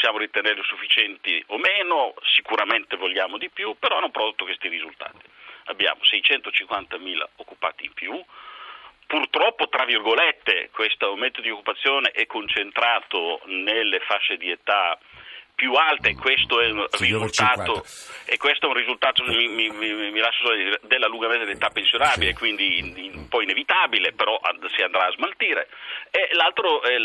possiamo 0.00 0.16
ritenerli 0.16 0.62
sufficienti 0.62 1.44
o 1.48 1.58
meno, 1.58 2.14
sicuramente 2.34 2.96
vogliamo 2.96 3.36
di 3.36 3.50
più, 3.50 3.76
però 3.78 3.98
hanno 3.98 4.08
prodotto 4.08 4.46
questi 4.46 4.68
risultati. 4.68 5.18
Abbiamo 5.64 6.00
650.000 6.00 7.22
occupati 7.36 7.84
in 7.84 7.92
più, 7.92 8.24
purtroppo, 9.06 9.68
tra 9.68 9.84
virgolette, 9.84 10.70
questo 10.72 11.08
aumento 11.08 11.42
di 11.42 11.50
occupazione 11.50 12.12
è 12.12 12.24
concentrato 12.24 13.42
nelle 13.44 14.00
fasce 14.00 14.38
di 14.38 14.50
età 14.50 14.98
più 15.60 15.74
alta 15.74 16.08
e 16.08 16.14
questo 16.14 16.58
è 16.58 16.70
un 16.70 16.86
risultato, 16.92 17.84
e 18.24 18.38
questo 18.38 18.64
è 18.64 18.68
un 18.70 18.76
risultato 18.76 19.22
mi, 19.24 19.46
mi, 19.46 19.68
mi, 19.68 20.18
lascio 20.18 20.50
dire, 20.54 20.80
dell'allungamento 20.84 21.44
dell'età 21.44 21.68
pensionabile, 21.68 22.30
sì. 22.30 22.36
quindi 22.38 23.10
un 23.12 23.28
po' 23.28 23.42
inevitabile, 23.42 24.14
però 24.14 24.40
si 24.74 24.80
andrà 24.80 25.08
a 25.08 25.10
smaltire. 25.10 25.68
E 26.10 26.30
l'altro, 26.32 26.82
è, 26.82 26.96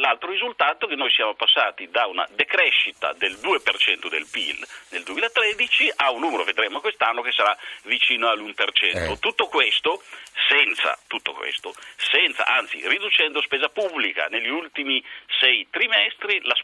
l'altro 0.00 0.28
risultato 0.28 0.88
che 0.88 0.96
noi 0.96 1.08
siamo 1.10 1.34
passati 1.34 1.88
da 1.88 2.06
una 2.06 2.26
decrescita 2.32 3.12
del 3.16 3.38
2% 3.40 4.08
del 4.08 4.26
PIL 4.28 4.66
nel 4.88 5.04
2013 5.04 5.92
a 5.94 6.10
un 6.10 6.18
numero, 6.18 6.42
vedremo 6.42 6.80
quest'anno, 6.80 7.22
che 7.22 7.30
sarà 7.30 7.56
vicino 7.84 8.28
all'1%. 8.28 9.12
Eh. 9.12 9.18
Tutto 9.20 9.46
questo 9.46 10.02
senza 10.48 10.79
tutto 11.06 11.32
questo, 11.32 11.74
senza, 11.96 12.46
anzi 12.46 12.86
riducendo 12.88 13.40
spesa 13.42 13.68
pubblica 13.68 14.26
negli 14.26 14.48
ultimi 14.48 15.02
sei 15.38 15.66
trimestri, 15.70 16.40
la, 16.42 16.54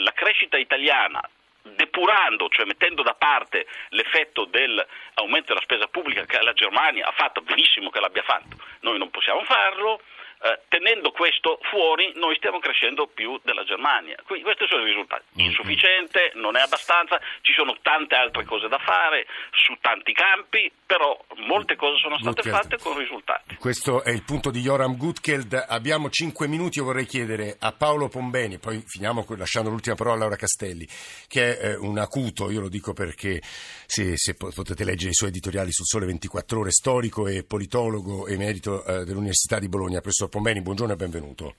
la 0.00 0.12
crescita 0.12 0.56
italiana 0.56 1.20
depurando, 1.62 2.48
cioè 2.48 2.64
mettendo 2.64 3.02
da 3.02 3.14
parte 3.14 3.66
l'effetto 3.90 4.44
dell'aumento 4.46 5.48
della 5.48 5.60
spesa 5.60 5.86
pubblica 5.88 6.24
che 6.24 6.40
la 6.40 6.52
Germania 6.52 7.06
ha 7.06 7.12
fatto 7.12 7.42
benissimo 7.42 7.90
che 7.90 8.00
l'abbia 8.00 8.22
fatto, 8.22 8.56
noi 8.80 8.98
non 8.98 9.10
possiamo 9.10 9.44
farlo, 9.44 10.00
eh, 10.42 10.60
tenendo 10.68 11.10
questo 11.10 11.58
fuori 11.68 12.12
noi 12.16 12.34
stiamo 12.36 12.60
crescendo 12.60 13.06
più 13.06 13.38
della 13.44 13.64
Germania. 13.64 14.16
Quindi 14.24 14.44
questi 14.44 14.66
sono 14.68 14.82
i 14.82 14.86
risultati. 14.86 15.24
Mm-hmm. 15.36 15.48
Insufficiente, 15.48 16.32
non 16.34 16.56
è 16.56 16.60
abbastanza, 16.60 17.20
ci 17.42 17.52
sono 17.52 17.76
tante 17.82 18.14
altre 18.14 18.44
cose 18.44 18.68
da 18.68 18.78
fare 18.78 19.26
su 19.52 19.76
tanti 19.80 20.12
campi, 20.12 20.72
però 20.86 21.18
molte 21.46 21.76
cose 21.76 21.98
sono 21.98 22.16
state 22.18 22.42
Gutkeld. 22.42 22.56
fatte 22.56 22.78
con 22.78 22.96
risultati. 22.96 23.56
Questo 23.56 24.02
è 24.02 24.10
il 24.10 24.22
punto 24.24 24.50
di 24.50 24.60
Joram 24.60 24.96
Gutkeld. 24.96 25.66
Abbiamo 25.68 26.08
cinque 26.08 26.48
minuti, 26.48 26.78
io 26.78 26.84
vorrei 26.84 27.04
chiedere 27.04 27.56
a 27.60 27.72
Paolo 27.72 28.08
Pombeni, 28.08 28.58
poi 28.58 28.82
finiamo 28.86 29.26
lasciando 29.36 29.68
l'ultima 29.68 29.94
parola 29.94 30.16
a 30.16 30.18
Laura 30.20 30.36
Castelli, 30.36 30.88
che 31.28 31.58
è 31.58 31.68
eh, 31.68 31.76
un 31.76 31.98
acuto, 31.98 32.50
io 32.50 32.60
lo 32.60 32.68
dico 32.70 32.94
perché 32.94 33.40
se, 33.42 34.16
se 34.16 34.34
potete 34.36 34.84
leggere 34.84 35.10
i 35.10 35.14
suoi 35.14 35.28
editoriali 35.28 35.70
sul 35.70 35.84
Sole 35.84 36.06
24 36.06 36.60
Ore, 36.60 36.70
storico 36.70 37.26
e 37.26 37.44
politologo 37.44 38.26
emerito 38.26 38.84
eh, 38.86 39.04
dell'Università 39.04 39.58
di 39.58 39.68
Bologna, 39.68 40.00
professor 40.00 40.28
Pombeni, 40.30 40.62
buongiorno 40.62 40.94
e 40.94 40.96
benvenuto. 40.96 41.54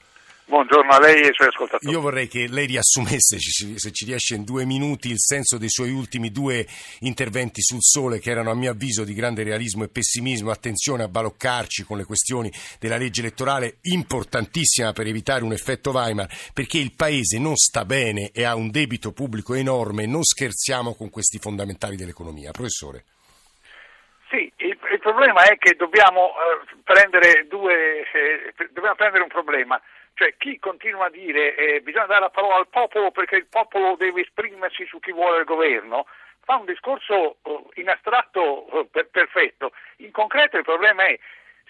Buongiorno 0.45 0.91
a 0.91 0.99
lei 0.99 1.21
e 1.21 1.27
ai 1.27 1.33
suoi 1.33 1.47
ascoltatori. 1.47 1.93
Io 1.93 2.01
vorrei 2.01 2.27
che 2.27 2.47
lei 2.49 2.65
riassumesse, 2.65 3.37
se 3.39 3.91
ci 3.91 4.03
riesce 4.03 4.35
in 4.35 4.43
due 4.43 4.65
minuti, 4.65 5.09
il 5.09 5.19
senso 5.19 5.57
dei 5.57 5.69
suoi 5.69 5.91
ultimi 5.91 6.29
due 6.29 6.67
interventi 6.99 7.61
sul 7.61 7.81
sole, 7.81 8.19
che 8.19 8.31
erano 8.31 8.51
a 8.51 8.55
mio 8.55 8.71
avviso 8.71 9.05
di 9.05 9.13
grande 9.13 9.43
realismo 9.43 9.85
e 9.85 9.87
pessimismo. 9.87 10.51
Attenzione 10.51 11.03
a 11.03 11.07
baloccarci 11.07 11.83
con 11.83 11.95
le 11.97 12.03
questioni 12.03 12.51
della 12.79 12.97
legge 12.97 13.21
elettorale, 13.21 13.77
importantissima 13.83 14.91
per 14.91 15.07
evitare 15.07 15.45
un 15.45 15.53
effetto 15.53 15.91
Weimar, 15.91 16.27
perché 16.53 16.79
il 16.79 16.91
Paese 16.95 17.39
non 17.39 17.55
sta 17.55 17.85
bene 17.85 18.31
e 18.31 18.43
ha 18.43 18.55
un 18.55 18.71
debito 18.71 19.13
pubblico 19.13 19.53
enorme. 19.53 20.05
Non 20.05 20.23
scherziamo 20.23 20.95
con 20.95 21.09
questi 21.09 21.37
fondamentali 21.37 21.95
dell'economia. 21.95 22.51
Professore. 22.51 23.05
Sì, 24.29 24.51
problema 25.01 25.43
è 25.43 25.57
che 25.57 25.75
dobbiamo, 25.75 26.29
eh, 26.29 26.75
prendere, 26.83 27.47
due, 27.47 28.05
eh, 28.11 28.53
dobbiamo 28.71 28.95
prendere 28.95 29.23
un 29.23 29.29
problema 29.29 29.81
cioè 30.13 30.35
chi 30.37 30.59
continua 30.59 31.05
a 31.05 31.09
dire 31.09 31.55
eh, 31.55 31.81
bisogna 31.81 32.05
dare 32.05 32.21
la 32.21 32.29
parola 32.29 32.57
al 32.57 32.67
popolo 32.67 33.09
perché 33.11 33.37
il 33.37 33.47
popolo 33.47 33.95
deve 33.95 34.21
esprimersi 34.21 34.85
su 34.85 34.99
chi 34.99 35.11
vuole 35.11 35.39
il 35.39 35.45
governo, 35.45 36.05
fa 36.43 36.57
un 36.57 36.65
discorso 36.65 37.37
uh, 37.41 37.69
in 37.75 37.89
astratto 37.89 38.67
uh, 38.75 38.89
per, 38.89 39.07
perfetto. 39.09 39.71
In 39.97 40.11
concreto 40.11 40.57
il 40.57 40.63
problema 40.63 41.05
è 41.05 41.17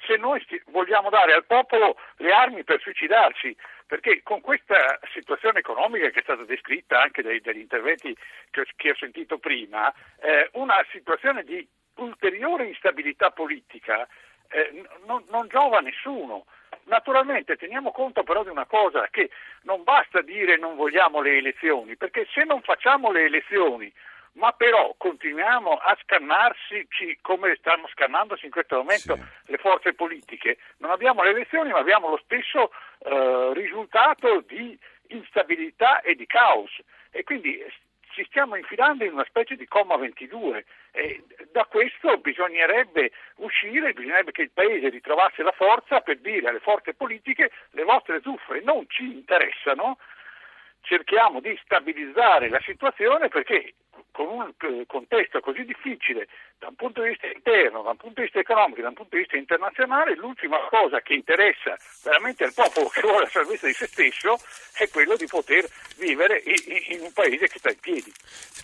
se 0.05 0.17
noi 0.17 0.41
sti- 0.41 0.63
vogliamo 0.67 1.09
dare 1.09 1.33
al 1.33 1.45
popolo 1.45 1.97
le 2.17 2.31
armi 2.31 2.63
per 2.63 2.81
suicidarsi, 2.81 3.55
perché 3.85 4.21
con 4.23 4.41
questa 4.41 4.99
situazione 5.13 5.59
economica 5.59 6.09
che 6.09 6.19
è 6.19 6.23
stata 6.23 6.43
descritta 6.43 7.01
anche 7.01 7.21
dagli 7.21 7.59
interventi 7.59 8.15
che 8.49 8.61
ho, 8.61 8.63
che 8.75 8.89
ho 8.91 8.95
sentito 8.95 9.37
prima, 9.37 9.93
eh, 10.19 10.49
una 10.53 10.83
situazione 10.91 11.43
di 11.43 11.65
ulteriore 11.95 12.65
instabilità 12.65 13.31
politica 13.31 14.07
eh, 14.49 14.83
non, 15.05 15.23
non 15.29 15.47
giova 15.47 15.77
a 15.77 15.81
nessuno. 15.81 16.45
Naturalmente 16.83 17.57
teniamo 17.57 17.91
conto 17.91 18.23
però 18.23 18.43
di 18.43 18.49
una 18.49 18.65
cosa, 18.65 19.07
che 19.09 19.29
non 19.63 19.83
basta 19.83 20.21
dire 20.21 20.57
non 20.57 20.75
vogliamo 20.75 21.21
le 21.21 21.37
elezioni, 21.37 21.95
perché 21.95 22.27
se 22.33 22.43
non 22.43 22.61
facciamo 22.61 23.11
le 23.11 23.25
elezioni, 23.25 23.91
ma 24.33 24.51
però 24.53 24.93
continuiamo 24.97 25.71
a 25.71 25.97
scannarsi 26.01 26.87
come 27.21 27.55
stanno 27.59 27.87
scannandosi 27.87 28.45
in 28.45 28.51
questo 28.51 28.77
momento 28.77 29.15
sì. 29.15 29.51
le 29.51 29.57
forze 29.57 29.93
politiche, 29.93 30.57
non 30.77 30.91
abbiamo 30.91 31.23
le 31.23 31.31
elezioni 31.31 31.71
ma 31.71 31.79
abbiamo 31.79 32.09
lo 32.09 32.19
stesso 32.23 32.71
eh, 32.99 33.51
risultato 33.53 34.41
di 34.47 34.77
instabilità 35.07 36.01
e 36.01 36.15
di 36.15 36.25
caos 36.25 36.71
e 37.11 37.23
quindi 37.23 37.61
ci 38.11 38.23
stiamo 38.25 38.55
infilando 38.55 39.03
in 39.03 39.13
una 39.13 39.25
specie 39.25 39.55
di 39.55 39.67
comma 39.67 39.97
22 39.97 40.65
e 40.91 41.23
da 41.51 41.65
bisognerebbe 42.41 43.11
uscire, 43.37 43.93
bisognerebbe 43.93 44.31
che 44.31 44.41
il 44.41 44.51
Paese 44.51 44.89
ritrovasse 44.89 45.43
la 45.43 45.51
forza 45.51 46.01
per 46.01 46.17
dire 46.19 46.49
alle 46.49 46.59
forze 46.59 46.93
politiche 46.93 47.51
le 47.71 47.83
vostre 47.83 48.21
zuffe 48.21 48.61
non 48.63 48.85
ci 48.87 49.03
interessano, 49.03 49.97
cerchiamo 50.91 51.39
di 51.39 51.57
stabilizzare 51.63 52.49
la 52.49 52.59
situazione 52.59 53.29
perché 53.29 53.75
con 54.11 54.27
un 54.27 54.53
eh, 54.57 54.83
contesto 54.87 55.39
così 55.39 55.63
difficile 55.63 56.27
da 56.59 56.67
un 56.67 56.75
punto 56.75 57.01
di 57.01 57.09
vista 57.09 57.25
interno, 57.25 57.81
da 57.81 57.91
un 57.91 57.97
punto 57.97 58.19
di 58.19 58.29
vista 58.29 58.39
economico, 58.39 58.81
da 58.81 58.89
un 58.89 58.93
punto 58.93 59.15
di 59.15 59.21
vista 59.21 59.37
internazionale, 59.37 60.15
l'ultima 60.15 60.59
cosa 60.69 61.01
che 61.01 61.13
interessa 61.13 61.75
veramente 62.03 62.43
al 62.43 62.53
popolo 62.53 62.87
che 62.89 63.01
vuole 63.01 63.23
la 63.23 63.29
salvezza 63.29 63.65
di 63.65 63.73
se 63.73 63.87
stesso 63.87 64.37
è 64.77 64.87
quello 64.89 65.15
di 65.15 65.25
poter 65.25 65.65
vivere 65.97 66.43
in, 66.45 67.01
un 67.01 67.11
paese 67.13 67.47
che 67.47 67.57
sta 67.57 67.71
in 67.71 67.79
piedi. 67.79 68.11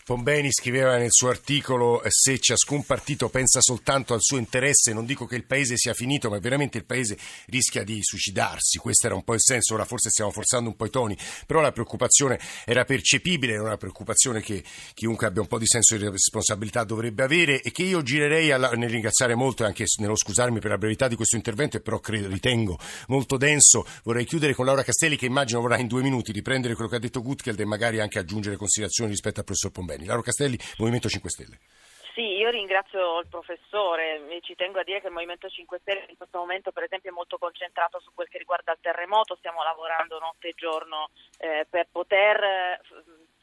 Pombeni 0.06 0.52
scriveva 0.52 0.98
nel 0.98 1.12
suo 1.12 1.30
articolo 1.30 2.02
se 2.06 2.38
ciascun 2.38 2.86
partito 2.86 3.30
pensa 3.30 3.62
soltanto 3.62 4.14
al 4.14 4.22
suo 4.22 4.38
interesse, 4.38 4.94
non 4.94 5.06
dico 5.06 5.26
che 5.26 5.36
il 5.36 5.46
paese 5.46 5.76
sia 5.76 5.94
finito, 5.94 6.30
ma 6.30 6.38
veramente 6.38 6.78
il 6.78 6.86
paese 6.86 7.18
rischia 7.48 7.84
di 7.84 7.98
suicidarsi. 8.04 8.78
Questo 8.78 9.08
era 9.08 9.16
un 9.16 9.24
po' 9.24 9.34
il 9.34 9.42
senso, 9.42 9.74
ora 9.74 9.86
forse 9.86 10.10
stiamo 10.10 10.30
forzando 10.30 10.70
un 10.70 10.76
po' 10.76 10.86
i 10.86 10.92
toni, 10.92 11.18
però 11.48 11.62
la 11.62 11.72
preoccupazione 11.72 12.16
era 12.66 12.84
percepibile, 12.86 13.54
era 13.54 13.64
una 13.64 13.78
preoccupazione 13.78 14.42
che 14.42 14.64
chiunque 14.94 15.28
abbia 15.28 15.42
un 15.42 15.48
po' 15.48 15.60
di 15.60 15.68
senso 15.68 15.96
di 15.98 16.08
responsabilità 16.10 16.84
dovrebbe 16.84 17.24
avere 17.24 17.62
e 17.62 17.72
che 17.72 17.84
io 17.84 18.02
girerei 18.02 18.52
alla, 18.52 18.72
nel 18.72 18.90
ringraziare 18.90 19.36
molto 19.36 19.64
e 19.64 19.68
anche 19.68 19.86
nello 20.00 20.16
scusarmi 20.16 20.60
per 20.60 20.72
la 20.72 20.78
brevità 20.78 21.08
di 21.08 21.16
questo 21.16 21.36
intervento, 21.36 21.80
però 21.80 22.00
credo, 22.00 22.28
ritengo 22.28 22.80
molto 23.08 23.38
denso. 23.38 23.86
Vorrei 24.04 24.26
chiudere 24.26 24.54
con 24.54 24.66
Laura 24.66 24.84
Castelli 24.84 25.18
che 25.18 25.26
immagino 25.26 25.62
vorrà 25.62 25.78
in 25.78 25.88
due 25.88 26.02
minuti 26.02 26.32
riprendere 26.32 26.74
quello 26.74 26.90
che 26.90 26.96
ha 26.96 27.00
detto 27.00 27.22
Gutgeld 27.22 27.60
e 27.60 27.66
magari 27.66 28.00
anche 28.00 28.20
aggiungere 28.20 28.56
considerazioni 28.56 29.12
rispetto 29.12 29.40
al 29.40 29.46
professor 29.46 29.72
Pombeni. 29.72 30.06
Laura 30.06 30.24
Castelli, 30.24 30.58
Movimento 30.78 31.10
5 31.10 31.30
Stelle. 31.30 31.60
Sì, 32.18 32.24
io 32.24 32.50
ringrazio 32.50 33.20
il 33.20 33.28
professore 33.28 34.28
e 34.28 34.42
ci 34.42 34.56
tengo 34.56 34.80
a 34.80 34.84
dire 34.84 35.00
che 35.02 35.06
il 35.06 35.14
Movimento 35.14 35.48
5 35.48 35.78
Stelle 35.78 36.08
in 36.10 36.18
questo 36.18 36.40
momento 36.40 36.72
per 36.72 36.82
esempio 36.82 37.12
è 37.12 37.14
molto 37.14 37.38
concentrato 37.38 38.00
su 38.00 38.10
quel 38.12 38.28
che 38.28 38.40
riguarda 38.40 38.72
il 38.72 38.80
terremoto, 38.82 39.36
stiamo 39.36 39.62
lavorando 39.62 40.18
notte 40.18 40.48
e 40.48 40.54
giorno 40.56 41.10
eh, 41.38 41.68
per 41.70 41.90
poter 41.92 42.44
eh, 42.44 42.82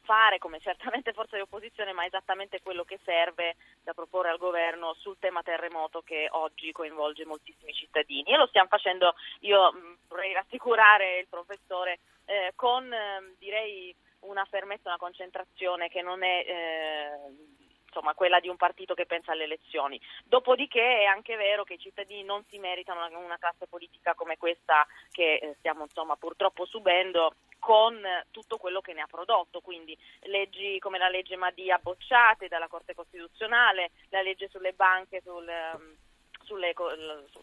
fare, 0.03 0.39
come 0.39 0.59
certamente 0.59 1.13
forza 1.13 1.37
di 1.37 1.43
opposizione, 1.43 1.93
ma 1.93 2.03
esattamente 2.03 2.61
quello 2.61 2.83
che 2.83 2.99
serve 3.05 3.55
da 3.81 3.93
proporre 3.93 4.31
al 4.31 4.37
governo 4.37 4.93
sul 4.95 5.15
tema 5.19 5.41
terremoto 5.41 6.01
che 6.01 6.27
oggi 6.31 6.73
coinvolge 6.73 7.25
moltissimi 7.25 7.71
cittadini. 7.71 8.33
E 8.33 8.35
lo 8.35 8.47
stiamo 8.47 8.67
facendo, 8.67 9.15
io 9.39 9.71
mh, 9.71 9.97
vorrei 10.09 10.33
rassicurare 10.33 11.19
il 11.19 11.27
professore, 11.29 11.99
eh, 12.25 12.51
con 12.57 12.91
eh, 12.91 13.35
direi 13.39 13.95
una 14.25 14.43
fermezza, 14.43 14.89
una 14.89 14.97
concentrazione 14.97 15.87
che 15.87 16.01
non 16.01 16.23
è 16.23 16.43
eh, 16.45 17.54
insomma, 17.95 18.13
quella 18.13 18.39
di 18.41 18.49
un 18.49 18.57
partito 18.57 18.93
che 18.93 19.05
pensa 19.05 19.31
alle 19.31 19.45
elezioni. 19.45 19.99
Dopodiché 20.25 20.99
è 20.99 21.05
anche 21.05 21.35
vero 21.37 21.63
che 21.63 21.75
i 21.75 21.79
cittadini 21.79 22.23
non 22.23 22.43
si 22.49 22.59
meritano 22.59 23.07
una, 23.17 23.37
classe 23.37 23.67
politica 23.67 24.13
come 24.13 24.37
questa 24.37 24.85
che 25.11 25.35
eh, 25.35 25.55
stiamo 25.59 25.83
insomma, 25.83 26.15
purtroppo 26.15 26.65
subendo 26.65 27.35
con 27.59 28.01
tutto 28.31 28.57
quello 28.57 28.81
che 28.81 28.93
ne 28.93 29.01
ha 29.01 29.07
prodotto, 29.07 29.61
quindi 29.61 29.97
leggi 30.23 30.77
come 30.79 30.97
la 30.97 31.09
legge 31.09 31.35
Madia 31.35 31.79
bocciate 31.81 32.47
dalla 32.47 32.67
Corte 32.67 32.93
Costituzionale, 32.93 33.91
la 34.09 34.21
legge 34.21 34.49
sulle 34.49 34.73
banche, 34.73 35.21
sul, 35.21 35.47
um, 35.73 35.95
sulle, 36.45 36.73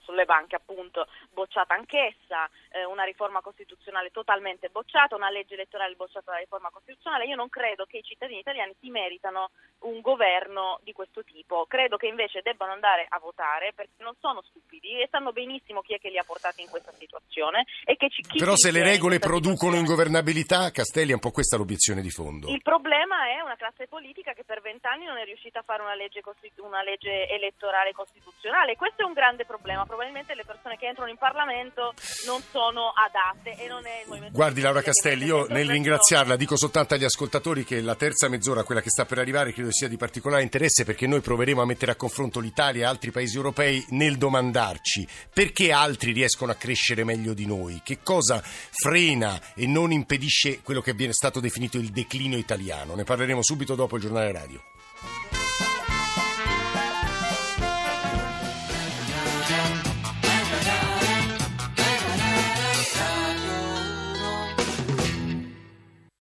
sulle, 0.01 0.25
banche 0.25 0.57
appunto 0.57 1.07
bocciata 1.31 1.75
anch'essa, 1.75 2.49
eh, 2.71 2.85
una 2.85 3.05
riforma 3.05 3.41
costituzionale 3.41 4.11
totalmente 4.11 4.69
bocciata, 4.69 5.17
una 5.17 5.31
legge 5.31 5.55
elettorale 5.55 5.95
bocciata 5.95 6.31
dalla 6.31 6.39
riforma 6.39 6.71
costituzionale. 6.71 7.27
Io 7.27 7.37
non 7.37 7.49
credo 7.49 7.85
che 7.85 7.99
i 7.99 8.03
cittadini 8.03 8.41
italiani 8.41 8.75
si 8.81 8.91
meritano 8.91 9.51
un 9.81 10.01
governo 10.01 10.79
di 10.83 10.93
questo 10.93 11.25
tipo, 11.25 11.67
credo 11.67 11.97
che 11.97 12.07
invece 12.07 12.41
debbano 12.43 12.73
andare 12.73 13.07
a 13.09 13.19
votare 13.19 13.73
perché 13.75 14.03
non 14.03 14.15
sono 14.21 14.43
stupidi 14.43 15.01
e 15.01 15.09
sanno 15.11 15.33
benissimo 15.33 15.81
chi 15.83 15.95
è 15.95 15.99
che 15.99 16.11
li 16.11 16.19
ha 16.19 16.25
portati 16.25 16.63
in 16.63 16.69
questa 16.69 16.93
situazione. 16.93 17.65
E 17.85 17.97
che 17.97 18.09
ci, 18.09 18.23
Però 18.39 18.57
se 18.57 18.71
le 18.71 18.83
regole 18.83 19.19
producono 19.19 19.77
ingovernabilità, 19.77 20.71
Castelli 20.71 21.11
è 21.11 21.15
un 21.15 21.21
po' 21.21 21.31
questa 21.31 21.57
l'obiezione 21.57 22.01
di 22.01 22.11
fondo. 22.11 22.49
Il 22.49 22.63
problema 22.63 23.29
è 23.29 23.41
una 23.41 23.57
classe 23.57 23.87
politica 23.87 24.33
che 24.33 24.45
per 24.45 24.61
vent'anni 24.61 25.05
non 25.05 25.17
è 25.17 25.25
riuscita 25.25 25.61
a 25.61 25.63
fare 25.63 25.83
una 25.83 25.95
legge, 25.95 26.21
una 26.59 26.83
legge 26.83 27.29
elettorale 27.29 27.93
costituzionale. 27.93 28.77
Questo 28.93 29.05
è 29.05 29.07
un 29.07 29.15
grande 29.15 29.47
problema. 29.47 29.87
Probabilmente 29.87 30.35
le 30.35 30.45
persone 30.45 30.77
che 30.77 30.87
entrano 30.87 31.09
in 31.11 31.17
Parlamento 31.17 31.95
non 32.27 32.43
sono 32.51 32.93
adatte 32.93 33.57
e 33.57 33.67
non 33.67 33.87
è 33.87 34.03
il 34.03 34.09
movimento. 34.09 34.37
Guardi 34.37 34.61
Laura 34.61 34.83
Castelli, 34.83 35.25
io 35.25 35.47
nel 35.49 35.69
ringraziarla 35.69 36.37
dico 36.37 36.59
soltanto 36.59 36.93
agli 36.93 37.05
ascoltatori 37.05 37.65
che 37.65 37.81
la 37.81 37.95
terza 37.95 38.29
mezz'ora, 38.29 38.65
quella 38.65 38.83
che 38.83 38.91
sta 38.91 39.07
per 39.07 39.19
arrivare, 39.19 39.55
credo 39.55 39.73
sia 39.73 39.89
di 39.89 39.97
particolare 39.97 40.43
interesse 40.43 40.85
perché 40.85 41.07
noi 41.07 41.23
proveremo 41.23 41.63
a 41.63 41.65
mettere 41.65 41.93
a 41.93 41.97
confronto 41.97 42.39
l'Italia 42.39 42.83
e 42.83 42.87
altri 42.87 43.11
paesi 43.11 43.37
europei 43.37 43.83
nel 43.91 44.19
domandarci 44.19 45.09
perché 45.33 45.73
altri 45.73 46.13
riescono 46.13 46.53
a 46.53 46.57
crescere 46.57 47.03
meglio 47.03 47.33
di 47.33 47.47
noi, 47.47 47.81
che 47.83 48.01
cosa 48.03 48.43
frena 48.43 49.41
e 49.55 49.67
non 49.67 49.91
impedisce 49.91 50.61
quello 50.61 50.83
che 50.83 50.93
viene 50.93 51.15
stato 51.15 51.41
definito 51.41 51.79
il 51.79 51.89
declino 51.89 52.37
italiano. 52.37 52.95
Ne 52.95 53.05
parleremo 53.05 53.43
subito 53.43 53.75
dopo 53.75 53.97
il 53.97 54.03
giornale 54.03 54.33
radio. 54.33 55.32